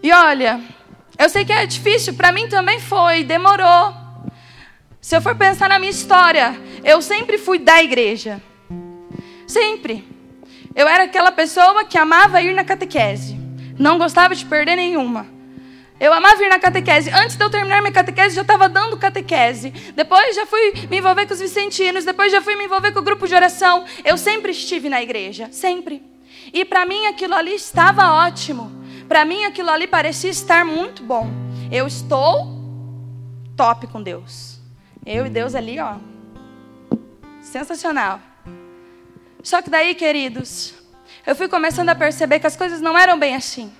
E 0.03 0.11
olha, 0.11 0.59
eu 1.17 1.29
sei 1.29 1.45
que 1.45 1.53
é 1.53 1.65
difícil, 1.65 2.15
para 2.15 2.33
mim 2.33 2.49
também 2.49 2.81
foi, 2.81 3.23
demorou. 3.23 4.02
Se 5.03 5.17
eu 5.17 5.21
for 5.21 5.35
pensar 5.35 5.67
na 5.67 5.77
minha 5.77 5.91
história, 5.91 6.57
eu 6.81 7.01
sempre 7.01 7.37
fui 7.37 7.59
da 7.59 7.83
igreja. 7.83 8.41
Sempre. 9.45 10.07
Eu 10.73 10.87
era 10.87 11.03
aquela 11.03 11.29
pessoa 11.29 11.83
que 11.83 11.97
amava 11.97 12.41
ir 12.41 12.55
na 12.55 12.63
catequese. 12.63 13.37
Não 13.77 13.97
gostava 13.97 14.33
de 14.33 14.45
perder 14.45 14.77
nenhuma. 14.77 15.27
Eu 15.99 16.13
amava 16.13 16.41
ir 16.41 16.47
na 16.47 16.57
catequese. 16.57 17.09
Antes 17.09 17.35
de 17.35 17.43
eu 17.43 17.49
terminar 17.49 17.81
minha 17.81 17.91
catequese, 17.91 18.33
já 18.33 18.43
estava 18.43 18.69
dando 18.69 18.97
catequese. 18.97 19.71
Depois 19.93 20.37
já 20.37 20.45
fui 20.45 20.87
me 20.89 20.99
envolver 20.99 21.27
com 21.27 21.33
os 21.33 21.41
vicentinos. 21.41 22.05
Depois 22.05 22.31
já 22.31 22.41
fui 22.41 22.55
me 22.55 22.63
envolver 22.63 22.93
com 22.93 22.99
o 22.99 23.03
grupo 23.03 23.27
de 23.27 23.35
oração. 23.35 23.83
Eu 24.05 24.17
sempre 24.17 24.53
estive 24.53 24.87
na 24.87 25.03
igreja. 25.03 25.49
Sempre. 25.51 26.01
E 26.53 26.63
para 26.63 26.85
mim 26.85 27.07
aquilo 27.07 27.35
ali 27.35 27.53
estava 27.53 28.25
ótimo. 28.25 28.71
Para 29.09 29.25
mim 29.25 29.43
aquilo 29.43 29.69
ali 29.69 29.85
parecia 29.85 30.29
estar 30.29 30.63
muito 30.63 31.03
bom. 31.03 31.29
Eu 31.69 31.87
estou 31.87 32.47
top 33.57 33.85
com 33.87 34.01
Deus. 34.01 34.62
Eu 35.05 35.25
e 35.25 35.29
Deus 35.29 35.53
ali, 35.55 35.79
ó. 35.79 35.95
Sensacional. 37.41 38.19
Só 39.41 39.61
que 39.61 39.69
daí, 39.69 39.93
queridos, 39.93 40.73
eu 41.25 41.35
fui 41.35 41.47
começando 41.47 41.89
a 41.89 41.95
perceber 41.95 42.39
que 42.39 42.47
as 42.47 42.55
coisas 42.55 42.79
não 42.79 42.97
eram 42.97 43.19
bem 43.19 43.35
assim. 43.35 43.71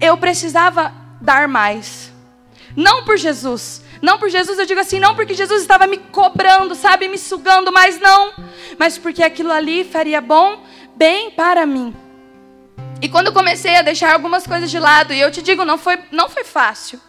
Eu 0.00 0.16
precisava 0.16 0.92
dar 1.20 1.48
mais. 1.48 2.12
Não 2.74 3.04
por 3.04 3.16
Jesus. 3.16 3.82
Não 4.02 4.18
por 4.18 4.28
Jesus, 4.28 4.58
eu 4.58 4.66
digo 4.66 4.80
assim, 4.80 5.00
não 5.00 5.14
porque 5.14 5.34
Jesus 5.34 5.62
estava 5.62 5.86
me 5.86 5.96
cobrando, 5.96 6.74
sabe, 6.74 7.08
me 7.08 7.16
sugando, 7.16 7.72
mas 7.72 7.98
não. 7.98 8.32
Mas 8.78 8.98
porque 8.98 9.22
aquilo 9.22 9.50
ali 9.50 9.84
faria 9.84 10.20
bom, 10.20 10.62
bem 10.94 11.30
para 11.30 11.64
mim. 11.64 11.94
E 13.00 13.08
quando 13.08 13.28
eu 13.28 13.32
comecei 13.32 13.76
a 13.76 13.82
deixar 13.82 14.12
algumas 14.12 14.46
coisas 14.46 14.70
de 14.70 14.78
lado, 14.78 15.12
e 15.12 15.20
eu 15.20 15.30
te 15.30 15.42
digo, 15.42 15.64
não 15.64 15.78
foi, 15.78 15.98
não 16.10 16.28
foi 16.28 16.44
fácil. 16.44 17.00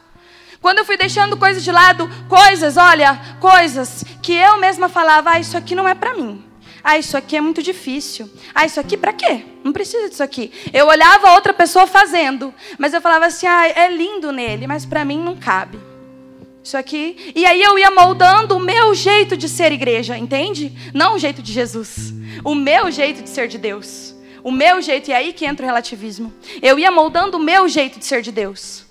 Quando 0.62 0.80
eu 0.80 0.86
fui 0.86 0.98
deixando 0.98 1.38
coisas 1.38 1.64
de 1.64 1.72
lado, 1.72 2.10
coisas, 2.28 2.78
olha, 2.78 3.20
coisas 3.40 4.04
que 4.22 4.34
eu 4.34 4.58
mesma 4.58 4.90
falava, 4.90 5.32
ah, 5.32 5.40
isso 5.40 5.58
aqui 5.58 5.76
não 5.76 5.88
é 5.88 5.94
para 5.94 6.14
mim. 6.14 6.44
Ah, 6.84 6.98
isso 6.98 7.18
aqui 7.18 7.36
é 7.36 7.42
muito 7.42 7.62
difícil. 7.62 8.30
Ah, 8.56 8.66
isso 8.66 8.80
aqui 8.80 8.96
para 8.96 9.12
quê? 9.12 9.44
Não 9.64 9.74
precisa 9.74 10.10
disso 10.10 10.24
aqui. 10.24 10.52
Eu 10.74 10.88
olhava 10.88 11.32
outra 11.32 11.54
pessoa 11.54 11.86
fazendo, 11.86 12.54
mas 12.78 12.94
eu 12.94 13.02
falava 13.02 13.26
assim, 13.26 13.46
ah, 13.46 13.68
é 13.68 13.90
lindo 13.90 14.32
nele, 14.32 14.68
mas 14.68 14.86
para 14.86 15.04
mim 15.04 15.20
não 15.20 15.36
cabe. 15.36 15.78
Isso 16.64 16.78
aqui. 16.78 17.34
E 17.36 17.46
aí 17.46 17.62
eu 17.62 17.78
ia 17.78 17.92
moldando 17.92 18.58
o 18.58 18.60
meu 18.60 18.94
jeito 18.94 19.38
de 19.38 19.48
ser 19.48 19.72
igreja, 19.72 20.18
entende? 20.18 20.74
Não 20.94 21.16
o 21.16 21.20
jeito 21.20 21.42
de 21.42 21.52
Jesus. 21.52 22.14
O 22.44 22.54
meu 22.54 22.92
jeito 22.92 23.24
de 23.24 23.30
ser 23.30 23.48
de 23.48 23.58
Deus. 23.58 24.14
O 24.44 24.52
meu 24.52 24.82
jeito, 24.82 25.10
e 25.10 25.14
é 25.14 25.18
aí 25.18 25.34
que 25.34 25.46
entra 25.46 25.66
o 25.66 25.68
relativismo. 25.68 26.34
Eu 26.62 26.78
ia 26.80 26.92
moldando 26.92 27.38
o 27.38 27.40
meu 27.40 27.68
jeito 27.68 28.00
de 28.00 28.06
ser 28.06 28.22
de 28.22 28.32
Deus. 28.32 28.86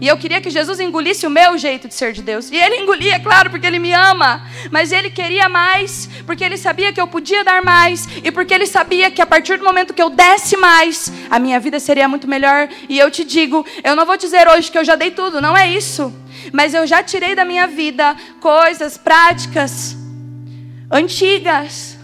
E 0.00 0.08
eu 0.08 0.16
queria 0.16 0.40
que 0.40 0.48
Jesus 0.48 0.80
engolisse 0.80 1.26
o 1.26 1.30
meu 1.30 1.58
jeito 1.58 1.86
de 1.86 1.94
ser 1.94 2.12
de 2.12 2.22
Deus. 2.22 2.50
E 2.50 2.56
ele 2.56 2.76
engolia, 2.76 3.20
claro, 3.20 3.50
porque 3.50 3.66
ele 3.66 3.78
me 3.78 3.92
ama. 3.92 4.46
Mas 4.70 4.92
ele 4.92 5.10
queria 5.10 5.48
mais, 5.48 6.08
porque 6.24 6.42
ele 6.42 6.56
sabia 6.56 6.90
que 6.92 7.00
eu 7.00 7.06
podia 7.06 7.44
dar 7.44 7.62
mais. 7.62 8.08
E 8.24 8.32
porque 8.32 8.54
ele 8.54 8.66
sabia 8.66 9.10
que 9.10 9.20
a 9.20 9.26
partir 9.26 9.58
do 9.58 9.64
momento 9.64 9.92
que 9.92 10.02
eu 10.02 10.08
desse 10.08 10.56
mais, 10.56 11.12
a 11.28 11.38
minha 11.38 11.60
vida 11.60 11.78
seria 11.78 12.08
muito 12.08 12.26
melhor. 12.26 12.68
E 12.88 12.98
eu 12.98 13.10
te 13.10 13.24
digo, 13.24 13.64
eu 13.84 13.94
não 13.94 14.06
vou 14.06 14.16
dizer 14.16 14.48
hoje 14.48 14.70
que 14.70 14.78
eu 14.78 14.84
já 14.84 14.94
dei 14.94 15.10
tudo, 15.10 15.40
não 15.40 15.54
é 15.54 15.68
isso. 15.68 16.12
Mas 16.50 16.72
eu 16.72 16.86
já 16.86 17.02
tirei 17.02 17.34
da 17.34 17.44
minha 17.44 17.66
vida 17.66 18.16
coisas, 18.40 18.96
práticas, 18.96 19.94
antigas. 20.90 21.98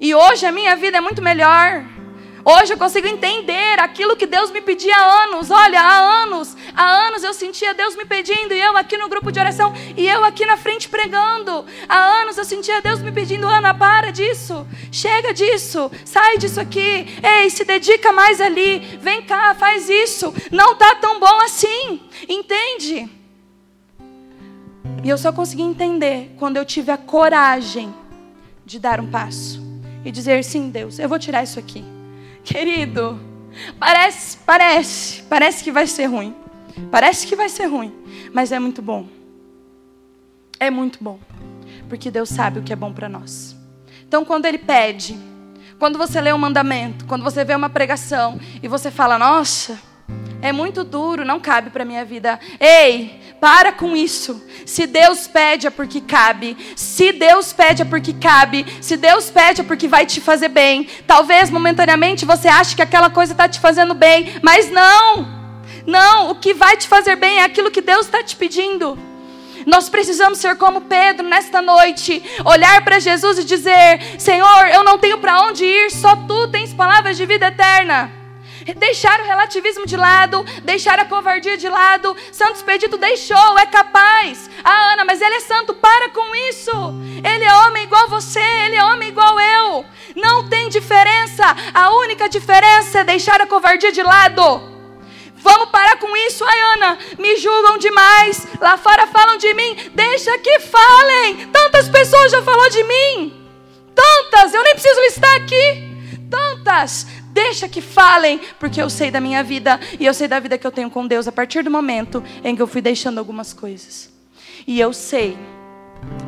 E 0.00 0.12
hoje 0.12 0.44
a 0.44 0.50
minha 0.50 0.74
vida 0.74 0.98
é 0.98 1.00
muito 1.00 1.22
melhor. 1.22 1.84
Hoje 2.50 2.72
eu 2.72 2.78
consigo 2.78 3.06
entender 3.06 3.78
aquilo 3.78 4.16
que 4.16 4.24
Deus 4.24 4.50
me 4.50 4.62
pedia 4.62 4.96
há 4.96 5.24
anos. 5.24 5.50
Olha, 5.50 5.82
há 5.82 6.22
anos, 6.22 6.56
há 6.74 6.82
anos 6.82 7.22
eu 7.22 7.34
sentia 7.34 7.74
Deus 7.74 7.94
me 7.94 8.06
pedindo 8.06 8.54
e 8.54 8.58
eu 8.58 8.74
aqui 8.74 8.96
no 8.96 9.06
grupo 9.06 9.30
de 9.30 9.38
oração 9.38 9.70
e 9.94 10.08
eu 10.08 10.24
aqui 10.24 10.46
na 10.46 10.56
frente 10.56 10.88
pregando. 10.88 11.66
Há 11.86 11.98
anos 12.22 12.38
eu 12.38 12.46
sentia 12.46 12.80
Deus 12.80 13.02
me 13.02 13.12
pedindo, 13.12 13.46
Ana, 13.46 13.74
para 13.74 14.10
disso, 14.10 14.66
chega 14.90 15.34
disso, 15.34 15.90
sai 16.06 16.38
disso 16.38 16.58
aqui. 16.58 17.06
Ei, 17.22 17.50
se 17.50 17.66
dedica 17.66 18.12
mais 18.12 18.40
ali, 18.40 18.78
vem 18.98 19.20
cá, 19.20 19.54
faz 19.54 19.90
isso. 19.90 20.32
Não 20.50 20.74
tá 20.74 20.94
tão 20.94 21.20
bom 21.20 21.40
assim, 21.42 22.00
entende? 22.26 23.10
E 25.04 25.08
eu 25.10 25.18
só 25.18 25.30
consegui 25.32 25.64
entender 25.64 26.34
quando 26.38 26.56
eu 26.56 26.64
tive 26.64 26.90
a 26.90 26.96
coragem 26.96 27.94
de 28.64 28.78
dar 28.78 29.00
um 29.00 29.10
passo 29.10 29.62
e 30.02 30.10
dizer: 30.10 30.42
sim, 30.42 30.70
Deus, 30.70 30.98
eu 30.98 31.10
vou 31.10 31.18
tirar 31.18 31.42
isso 31.42 31.58
aqui. 31.58 31.97
Querido, 32.48 33.20
parece, 33.78 34.38
parece, 34.38 35.22
parece 35.24 35.62
que 35.62 35.70
vai 35.70 35.86
ser 35.86 36.06
ruim. 36.06 36.34
Parece 36.90 37.26
que 37.26 37.36
vai 37.36 37.46
ser 37.50 37.66
ruim, 37.66 37.92
mas 38.32 38.52
é 38.52 38.58
muito 38.58 38.80
bom. 38.80 39.06
É 40.58 40.70
muito 40.70 40.98
bom, 40.98 41.18
porque 41.90 42.10
Deus 42.10 42.30
sabe 42.30 42.58
o 42.58 42.62
que 42.62 42.72
é 42.72 42.76
bom 42.76 42.90
para 42.90 43.06
nós. 43.06 43.54
Então, 44.02 44.24
quando 44.24 44.46
Ele 44.46 44.56
pede, 44.56 45.18
quando 45.78 45.98
você 45.98 46.22
lê 46.22 46.32
um 46.32 46.38
mandamento, 46.38 47.04
quando 47.04 47.22
você 47.22 47.44
vê 47.44 47.54
uma 47.54 47.68
pregação 47.68 48.40
e 48.62 48.66
você 48.66 48.90
fala, 48.90 49.18
nossa, 49.18 49.78
é 50.40 50.50
muito 50.50 50.84
duro, 50.84 51.26
não 51.26 51.38
cabe 51.38 51.68
para 51.68 51.84
minha 51.84 52.02
vida. 52.02 52.40
Ei, 52.58 53.20
para 53.40 53.72
com 53.72 53.96
isso. 53.96 54.42
Se 54.66 54.86
Deus 54.86 55.26
pede 55.26 55.66
é 55.66 55.70
porque 55.70 56.00
cabe. 56.00 56.56
Se 56.76 57.12
Deus 57.12 57.52
pede 57.52 57.82
é 57.82 57.84
porque 57.84 58.12
cabe. 58.12 58.66
Se 58.80 58.96
Deus 58.96 59.30
pede 59.30 59.60
é 59.60 59.64
porque 59.64 59.88
vai 59.88 60.06
te 60.06 60.20
fazer 60.20 60.48
bem. 60.48 60.88
Talvez 61.06 61.50
momentaneamente 61.50 62.24
você 62.24 62.48
ache 62.48 62.76
que 62.76 62.82
aquela 62.82 63.10
coisa 63.10 63.32
está 63.32 63.48
te 63.48 63.60
fazendo 63.60 63.94
bem, 63.94 64.38
mas 64.42 64.70
não. 64.70 65.26
Não, 65.86 66.30
o 66.30 66.34
que 66.34 66.52
vai 66.52 66.76
te 66.76 66.86
fazer 66.86 67.16
bem 67.16 67.38
é 67.38 67.44
aquilo 67.44 67.70
que 67.70 67.80
Deus 67.80 68.06
está 68.06 68.22
te 68.22 68.36
pedindo. 68.36 68.98
Nós 69.66 69.88
precisamos 69.88 70.38
ser 70.38 70.56
como 70.56 70.82
Pedro 70.82 71.26
nesta 71.26 71.60
noite, 71.60 72.22
olhar 72.44 72.82
para 72.84 72.98
Jesus 72.98 73.38
e 73.38 73.44
dizer: 73.44 74.00
Senhor, 74.18 74.66
eu 74.72 74.84
não 74.84 74.98
tenho 74.98 75.18
para 75.18 75.42
onde 75.42 75.64
ir, 75.64 75.90
só 75.90 76.14
tu 76.16 76.48
tens 76.48 76.72
palavras 76.72 77.16
de 77.16 77.26
vida 77.26 77.46
eterna 77.46 78.17
deixar 78.74 79.20
o 79.20 79.24
relativismo 79.24 79.86
de 79.86 79.96
lado, 79.96 80.44
deixar 80.62 80.98
a 80.98 81.04
covardia 81.04 81.56
de 81.56 81.68
lado. 81.68 82.16
Santos 82.32 82.62
Pedito 82.62 82.98
deixou, 82.98 83.58
é 83.58 83.66
capaz. 83.66 84.50
Ah, 84.64 84.92
Ana, 84.92 85.04
mas 85.04 85.20
ele 85.20 85.34
é 85.34 85.40
santo, 85.40 85.74
para 85.74 86.10
com 86.10 86.34
isso. 86.34 86.70
Ele 87.24 87.44
é 87.44 87.54
homem 87.66 87.84
igual 87.84 88.08
você, 88.08 88.40
ele 88.40 88.76
é 88.76 88.84
homem 88.84 89.08
igual 89.08 89.38
eu. 89.40 89.84
Não 90.16 90.48
tem 90.48 90.68
diferença. 90.68 91.44
A 91.72 91.90
única 91.96 92.28
diferença 92.28 93.00
é 93.00 93.04
deixar 93.04 93.40
a 93.40 93.46
covardia 93.46 93.92
de 93.92 94.02
lado. 94.02 94.78
Vamos 95.40 95.70
parar 95.70 95.96
com 95.98 96.16
isso, 96.16 96.44
ai 96.44 96.60
Ana, 96.74 96.98
me 97.16 97.36
julgam 97.36 97.78
demais, 97.78 98.46
lá 98.60 98.76
fora 98.76 99.06
falam 99.06 99.38
de 99.38 99.54
mim, 99.54 99.90
deixa 99.94 100.36
que 100.38 100.58
falem. 100.60 101.46
Tantas 101.52 101.88
pessoas 101.88 102.32
já 102.32 102.42
falou 102.42 102.68
de 102.70 102.82
mim, 102.82 103.48
tantas, 103.94 104.52
eu 104.52 104.62
nem 104.64 104.72
preciso 104.72 105.00
estar 105.02 105.36
aqui, 105.36 105.96
tantas. 106.28 107.06
Deixa 107.40 107.68
que 107.68 107.80
falem, 107.80 108.40
porque 108.58 108.82
eu 108.82 108.90
sei 108.90 109.12
da 109.12 109.20
minha 109.20 109.44
vida 109.44 109.78
e 110.00 110.04
eu 110.04 110.12
sei 110.12 110.26
da 110.26 110.40
vida 110.40 110.58
que 110.58 110.66
eu 110.66 110.72
tenho 110.72 110.90
com 110.90 111.06
Deus 111.06 111.28
a 111.28 111.30
partir 111.30 111.62
do 111.62 111.70
momento 111.70 112.20
em 112.42 112.56
que 112.56 112.60
eu 112.60 112.66
fui 112.66 112.82
deixando 112.82 113.18
algumas 113.18 113.52
coisas. 113.52 114.12
E 114.66 114.80
eu 114.80 114.92
sei 114.92 115.38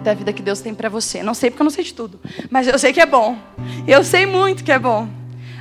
da 0.05 0.15
vida 0.15 0.33
que 0.33 0.41
Deus 0.41 0.61
tem 0.61 0.73
para 0.73 0.89
você. 0.89 1.21
Não 1.21 1.35
sei 1.35 1.51
porque 1.51 1.63
eu 1.63 1.65
não 1.65 1.71
sei 1.71 1.83
de 1.83 1.95
tudo, 1.95 2.21
mas 2.49 2.69
eu 2.69 2.79
sei 2.79 2.93
que 2.93 3.01
é 3.01 3.07
bom. 3.07 3.37
Eu 3.89 4.05
sei 4.05 4.25
muito 4.25 4.63
que 4.63 4.71
é 4.71 4.79
bom. 4.79 5.09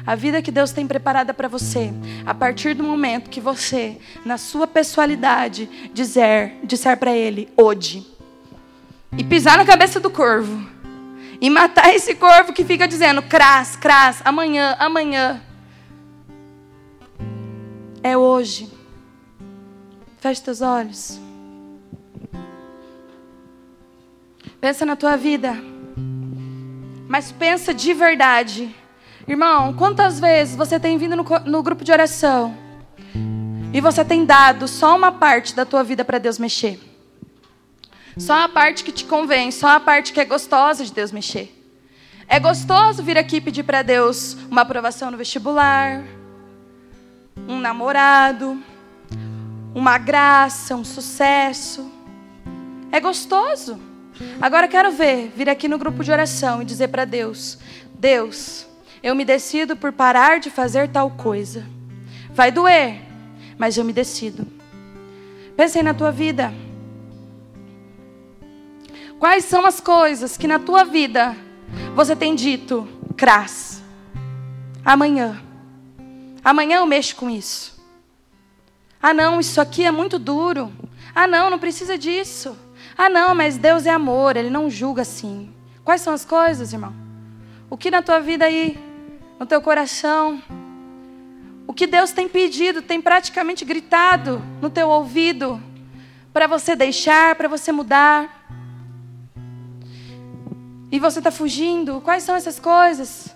A 0.05 0.13
vida 0.13 0.39
que 0.39 0.51
Deus 0.51 0.71
tem 0.71 0.85
preparada 0.85 1.33
para 1.33 1.47
você, 1.47 1.91
a 2.27 2.33
partir 2.35 2.75
do 2.75 2.83
momento 2.83 3.27
que 3.27 3.41
você, 3.41 3.97
na 4.23 4.37
sua 4.37 4.67
pessoalidade, 4.67 5.67
dizer, 5.91 6.59
disser 6.63 6.95
para 6.95 7.11
Ele, 7.11 7.49
hoje, 7.57 8.05
e 9.17 9.23
pisar 9.23 9.57
na 9.57 9.65
cabeça 9.65 9.99
do 9.99 10.11
corvo 10.11 10.78
e 11.41 11.49
matar 11.49 11.93
esse 11.93 12.15
corvo 12.15 12.53
que 12.53 12.65
fica 12.65 12.87
dizendo 12.87 13.21
cras, 13.21 13.75
cras, 13.75 14.21
amanhã, 14.25 14.75
amanhã. 14.79 15.41
É 18.03 18.17
hoje. 18.17 18.69
Feche 20.19 20.41
teus 20.41 20.61
olhos. 20.61 21.19
Pensa 24.59 24.85
na 24.85 24.95
tua 24.95 25.15
vida. 25.15 25.55
Mas 27.07 27.31
pensa 27.31 27.73
de 27.73 27.93
verdade. 27.93 28.75
Irmão, 29.27 29.73
quantas 29.73 30.19
vezes 30.19 30.55
você 30.55 30.79
tem 30.79 30.97
vindo 30.97 31.15
no, 31.15 31.23
no 31.45 31.63
grupo 31.63 31.83
de 31.83 31.91
oração 31.91 32.55
e 33.71 33.79
você 33.79 34.03
tem 34.03 34.25
dado 34.25 34.67
só 34.67 34.95
uma 34.95 35.11
parte 35.11 35.55
da 35.55 35.65
tua 35.65 35.83
vida 35.83 36.03
para 36.03 36.17
Deus 36.17 36.37
mexer? 36.37 36.88
Só 38.19 38.43
a 38.43 38.49
parte 38.49 38.83
que 38.83 38.91
te 38.91 39.05
convém, 39.05 39.49
só 39.49 39.69
a 39.69 39.79
parte 39.79 40.11
que 40.11 40.19
é 40.19 40.25
gostosa 40.25 40.83
de 40.83 40.91
Deus 40.91 41.09
mexer. 41.09 41.55
É 42.27 42.37
gostoso 42.37 43.01
vir 43.01 43.17
aqui 43.17 43.39
pedir 43.39 43.63
para 43.63 43.81
Deus 43.81 44.35
uma 44.51 44.61
aprovação 44.61 45.09
no 45.09 45.17
vestibular, 45.17 46.03
um 47.47 47.57
namorado, 47.57 48.61
uma 49.73 49.97
graça, 49.97 50.75
um 50.75 50.83
sucesso. 50.83 51.89
É 52.91 52.99
gostoso. 52.99 53.79
Agora 54.41 54.67
quero 54.67 54.91
ver, 54.91 55.31
vir 55.33 55.49
aqui 55.49 55.69
no 55.69 55.77
grupo 55.77 56.03
de 56.03 56.11
oração 56.11 56.61
e 56.61 56.65
dizer 56.65 56.89
para 56.89 57.05
Deus: 57.05 57.57
Deus, 57.95 58.67
eu 59.01 59.15
me 59.15 59.23
decido 59.23 59.77
por 59.77 59.93
parar 59.93 60.41
de 60.41 60.49
fazer 60.49 60.89
tal 60.89 61.09
coisa. 61.09 61.65
Vai 62.31 62.51
doer, 62.51 62.99
mas 63.57 63.77
eu 63.77 63.85
me 63.85 63.93
decido. 63.93 64.45
Pensem 65.55 65.81
na 65.81 65.93
tua 65.93 66.11
vida. 66.11 66.53
Quais 69.19 69.43
são 69.43 69.65
as 69.65 69.81
coisas 69.81 70.37
que 70.37 70.47
na 70.47 70.59
tua 70.59 70.85
vida 70.85 71.35
você 71.93 72.15
tem 72.15 72.33
dito, 72.33 72.87
cras? 73.17 73.83
Amanhã. 74.83 75.41
Amanhã 76.41 76.77
eu 76.77 76.85
mexo 76.85 77.17
com 77.17 77.29
isso. 77.29 77.77
Ah, 79.01 79.13
não, 79.13 79.41
isso 79.41 79.59
aqui 79.59 79.83
é 79.83 79.91
muito 79.91 80.17
duro. 80.17 80.71
Ah, 81.13 81.27
não, 81.27 81.49
não 81.49 81.59
precisa 81.59 81.97
disso. 81.97 82.57
Ah, 82.97 83.09
não, 83.09 83.35
mas 83.35 83.57
Deus 83.57 83.85
é 83.85 83.89
amor, 83.89 84.37
Ele 84.37 84.49
não 84.49 84.69
julga 84.69 85.01
assim. 85.01 85.53
Quais 85.83 85.99
são 85.99 86.13
as 86.13 86.23
coisas, 86.23 86.71
irmão? 86.71 86.93
O 87.69 87.75
que 87.75 87.91
na 87.91 88.01
tua 88.01 88.21
vida 88.21 88.45
aí, 88.45 88.79
no 89.37 89.45
teu 89.45 89.61
coração, 89.61 90.41
o 91.67 91.73
que 91.73 91.85
Deus 91.85 92.13
tem 92.13 92.29
pedido, 92.29 92.81
tem 92.81 93.01
praticamente 93.01 93.65
gritado 93.65 94.41
no 94.61 94.69
teu 94.69 94.87
ouvido, 94.87 95.61
para 96.31 96.47
você 96.47 96.73
deixar, 96.73 97.35
para 97.35 97.49
você 97.49 97.71
mudar. 97.73 98.38
E 100.91 100.99
você 100.99 101.19
está 101.19 101.31
fugindo. 101.31 102.01
Quais 102.01 102.23
são 102.23 102.35
essas 102.35 102.59
coisas? 102.59 103.35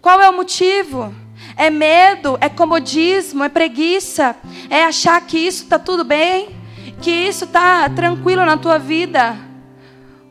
Qual 0.00 0.20
é 0.20 0.28
o 0.28 0.36
motivo? 0.36 1.14
É 1.56 1.70
medo, 1.70 2.36
é 2.40 2.48
comodismo, 2.48 3.44
é 3.44 3.48
preguiça, 3.48 4.36
é 4.68 4.84
achar 4.84 5.20
que 5.20 5.38
isso 5.38 5.64
está 5.64 5.78
tudo 5.78 6.04
bem, 6.04 6.56
que 7.00 7.10
isso 7.10 7.44
está 7.44 7.88
tranquilo 7.88 8.44
na 8.44 8.56
tua 8.56 8.78
vida. 8.78 9.36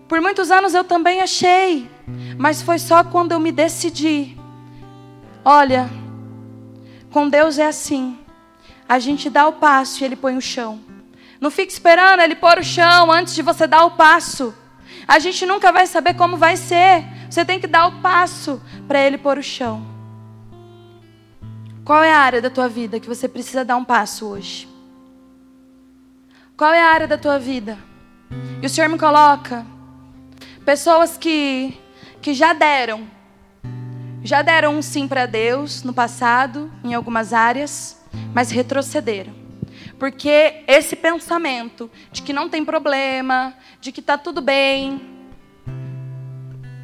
Por 0.07 0.21
muitos 0.21 0.51
anos 0.51 0.73
eu 0.73 0.83
também 0.83 1.21
achei, 1.21 1.89
mas 2.37 2.61
foi 2.61 2.77
só 2.77 3.03
quando 3.03 3.31
eu 3.31 3.39
me 3.39 3.51
decidi. 3.51 4.37
Olha, 5.45 5.89
com 7.11 7.29
Deus 7.29 7.57
é 7.57 7.67
assim. 7.67 8.17
A 8.87 8.99
gente 8.99 9.29
dá 9.29 9.47
o 9.47 9.53
passo 9.53 10.01
e 10.01 10.05
Ele 10.05 10.15
põe 10.15 10.37
o 10.37 10.41
chão. 10.41 10.79
Não 11.39 11.49
fique 11.49 11.71
esperando 11.71 12.21
Ele 12.21 12.35
pôr 12.35 12.59
o 12.59 12.63
chão 12.63 13.11
antes 13.11 13.33
de 13.33 13.41
você 13.41 13.65
dar 13.65 13.85
o 13.85 13.91
passo. 13.91 14.53
A 15.07 15.19
gente 15.19 15.45
nunca 15.45 15.71
vai 15.71 15.87
saber 15.87 16.13
como 16.15 16.37
vai 16.37 16.57
ser. 16.57 17.03
Você 17.29 17.43
tem 17.43 17.59
que 17.59 17.67
dar 17.67 17.87
o 17.87 18.01
passo 18.01 18.61
para 18.87 18.99
Ele 18.99 19.17
pôr 19.17 19.37
o 19.37 19.43
chão. 19.43 19.85
Qual 21.83 22.01
é 22.01 22.13
a 22.13 22.19
área 22.19 22.41
da 22.41 22.49
tua 22.49 22.69
vida 22.69 22.99
que 22.99 23.07
você 23.07 23.27
precisa 23.27 23.65
dar 23.65 23.75
um 23.75 23.83
passo 23.83 24.27
hoje? 24.27 24.67
Qual 26.55 26.71
é 26.71 26.81
a 26.81 26.93
área 26.93 27.07
da 27.07 27.17
tua 27.17 27.37
vida? 27.37 27.77
E 28.61 28.65
o 28.65 28.69
Senhor 28.69 28.89
me 28.89 28.97
coloca 28.97 29.65
pessoas 30.63 31.17
que, 31.17 31.77
que 32.21 32.33
já 32.33 32.53
deram, 32.53 33.05
já 34.23 34.41
deram 34.41 34.77
um 34.77 34.81
sim 34.81 35.07
para 35.07 35.25
Deus 35.25 35.83
no 35.83 35.93
passado, 35.93 36.71
em 36.83 36.93
algumas 36.93 37.33
áreas, 37.33 38.01
mas 38.33 38.49
retrocederam. 38.49 39.42
Porque 39.97 40.63
esse 40.67 40.95
pensamento 40.95 41.89
de 42.11 42.21
que 42.21 42.33
não 42.33 42.49
tem 42.49 42.65
problema, 42.65 43.53
de 43.79 43.91
que 43.91 43.99
está 43.99 44.17
tudo 44.17 44.41
bem, 44.41 45.01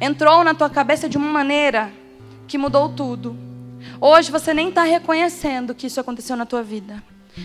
entrou 0.00 0.42
na 0.42 0.54
tua 0.54 0.70
cabeça 0.70 1.08
de 1.08 1.18
uma 1.18 1.30
maneira 1.30 1.92
que 2.48 2.56
mudou 2.56 2.88
tudo. 2.88 3.36
Hoje 4.00 4.30
você 4.30 4.54
nem 4.54 4.70
está 4.70 4.82
reconhecendo 4.82 5.74
que 5.74 5.86
isso 5.86 6.00
aconteceu 6.00 6.36
na 6.36 6.46
tua 6.46 6.62
vida. 6.62 7.02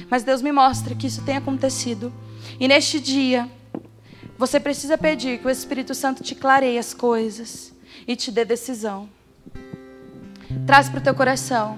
Mas 0.10 0.24
Deus 0.24 0.42
me 0.42 0.52
mostra 0.52 0.96
que 0.96 1.08
isso 1.08 1.24
tem 1.24 1.38
acontecido. 1.38 2.14
E 2.60 2.68
neste 2.68 3.00
dia, 3.00 3.50
você 4.38 4.60
precisa 4.60 4.98
pedir 4.98 5.40
que 5.40 5.48
o 5.48 5.50
Espírito 5.50 5.94
Santo 5.94 6.24
te 6.24 6.36
clareie 6.36 6.78
as 6.78 6.94
coisas 6.94 7.74
e 8.08 8.16
te 8.16 8.32
dê 8.32 8.44
decisão. 8.44 9.10
Traz 10.66 10.90
para 10.90 11.00
o 11.00 11.04
teu 11.04 11.16
coração. 11.16 11.78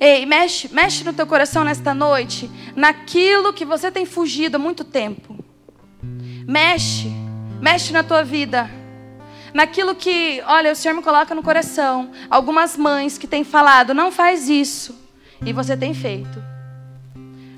Ei, 0.00 0.24
mexe, 0.24 0.68
mexe 0.72 1.04
no 1.04 1.12
teu 1.12 1.26
coração 1.26 1.64
nesta 1.64 1.92
noite, 1.92 2.50
naquilo 2.76 3.52
que 3.52 3.64
você 3.64 3.90
tem 3.90 4.06
fugido 4.06 4.56
há 4.56 4.58
muito 4.58 4.84
tempo. 4.84 5.36
Mexe, 6.46 7.12
mexe 7.60 7.92
na 7.92 8.02
tua 8.02 8.22
vida 8.22 8.70
naquilo 9.52 9.94
que, 9.94 10.42
olha, 10.46 10.72
o 10.72 10.76
Senhor 10.76 10.94
me 10.94 11.02
coloca 11.02 11.34
no 11.34 11.42
coração. 11.42 12.10
Algumas 12.30 12.76
mães 12.76 13.18
que 13.18 13.26
têm 13.26 13.44
falado, 13.44 13.94
não 13.94 14.10
faz 14.10 14.48
isso, 14.48 14.94
e 15.44 15.52
você 15.52 15.76
tem 15.76 15.94
feito. 15.94 16.42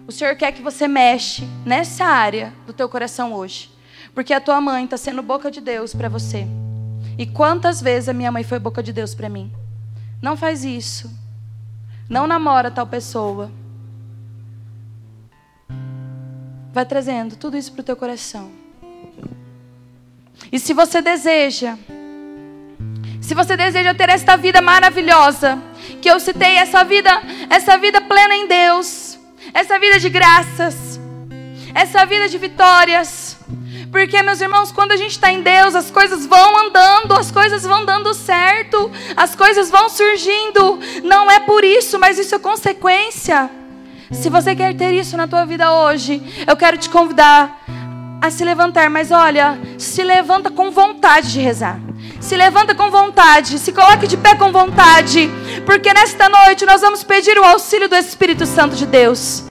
O 0.06 0.12
Senhor 0.12 0.34
quer 0.36 0.52
que 0.52 0.62
você 0.62 0.88
mexe 0.88 1.44
nessa 1.64 2.04
área 2.04 2.52
do 2.66 2.72
teu 2.72 2.88
coração 2.88 3.32
hoje, 3.32 3.70
porque 4.14 4.32
a 4.32 4.40
tua 4.40 4.60
mãe 4.60 4.84
está 4.84 4.96
sendo 4.96 5.22
boca 5.22 5.50
de 5.50 5.60
Deus 5.60 5.94
para 5.94 6.08
você. 6.08 6.46
E 7.18 7.26
quantas 7.26 7.80
vezes 7.80 8.08
a 8.08 8.14
minha 8.14 8.32
mãe 8.32 8.42
foi 8.42 8.58
boca 8.58 8.82
de 8.82 8.92
Deus 8.92 9.14
para 9.14 9.28
mim? 9.28 9.52
Não 10.22 10.36
faz 10.36 10.64
isso. 10.64 11.10
Não 12.10 12.26
namora 12.26 12.72
tal 12.72 12.88
pessoa. 12.88 13.52
Vai 16.72 16.84
trazendo 16.84 17.36
tudo 17.36 17.56
isso 17.56 17.70
para 17.70 17.82
o 17.82 17.84
teu 17.84 17.94
coração. 17.94 18.50
E 20.50 20.58
se 20.58 20.74
você 20.74 21.00
deseja, 21.00 21.78
se 23.20 23.32
você 23.32 23.56
deseja 23.56 23.94
ter 23.94 24.08
esta 24.08 24.36
vida 24.36 24.60
maravilhosa, 24.60 25.56
que 26.02 26.10
eu 26.10 26.18
citei, 26.18 26.56
essa 26.56 26.82
vida, 26.82 27.10
essa 27.48 27.78
vida 27.78 28.00
plena 28.00 28.34
em 28.34 28.48
Deus, 28.48 29.16
essa 29.54 29.78
vida 29.78 30.00
de 30.00 30.08
graças, 30.08 30.98
essa 31.72 32.04
vida 32.06 32.28
de 32.28 32.38
vitórias, 32.38 33.29
porque, 33.90 34.22
meus 34.22 34.40
irmãos, 34.40 34.70
quando 34.70 34.92
a 34.92 34.96
gente 34.96 35.12
está 35.12 35.32
em 35.32 35.42
Deus, 35.42 35.74
as 35.74 35.90
coisas 35.90 36.24
vão 36.24 36.66
andando, 36.66 37.14
as 37.14 37.30
coisas 37.30 37.64
vão 37.64 37.84
dando 37.84 38.14
certo, 38.14 38.90
as 39.16 39.34
coisas 39.34 39.68
vão 39.68 39.88
surgindo. 39.88 40.78
Não 41.02 41.30
é 41.30 41.40
por 41.40 41.64
isso, 41.64 41.98
mas 41.98 42.18
isso 42.18 42.34
é 42.34 42.38
consequência. 42.38 43.50
Se 44.12 44.28
você 44.28 44.54
quer 44.54 44.76
ter 44.76 44.92
isso 44.92 45.16
na 45.16 45.26
tua 45.26 45.44
vida 45.44 45.72
hoje, 45.72 46.22
eu 46.46 46.56
quero 46.56 46.76
te 46.76 46.88
convidar 46.88 47.64
a 48.20 48.30
se 48.30 48.44
levantar, 48.44 48.88
mas 48.90 49.10
olha, 49.10 49.58
se 49.78 50.02
levanta 50.02 50.50
com 50.50 50.70
vontade 50.70 51.32
de 51.32 51.40
rezar. 51.40 51.80
Se 52.20 52.36
levanta 52.36 52.74
com 52.74 52.90
vontade, 52.90 53.58
se 53.58 53.72
coloque 53.72 54.06
de 54.06 54.16
pé 54.16 54.34
com 54.34 54.52
vontade, 54.52 55.30
porque 55.64 55.92
nesta 55.92 56.28
noite 56.28 56.66
nós 56.66 56.80
vamos 56.80 57.02
pedir 57.02 57.38
o 57.38 57.44
auxílio 57.44 57.88
do 57.88 57.96
Espírito 57.96 58.46
Santo 58.46 58.76
de 58.76 58.86
Deus. 58.86 59.49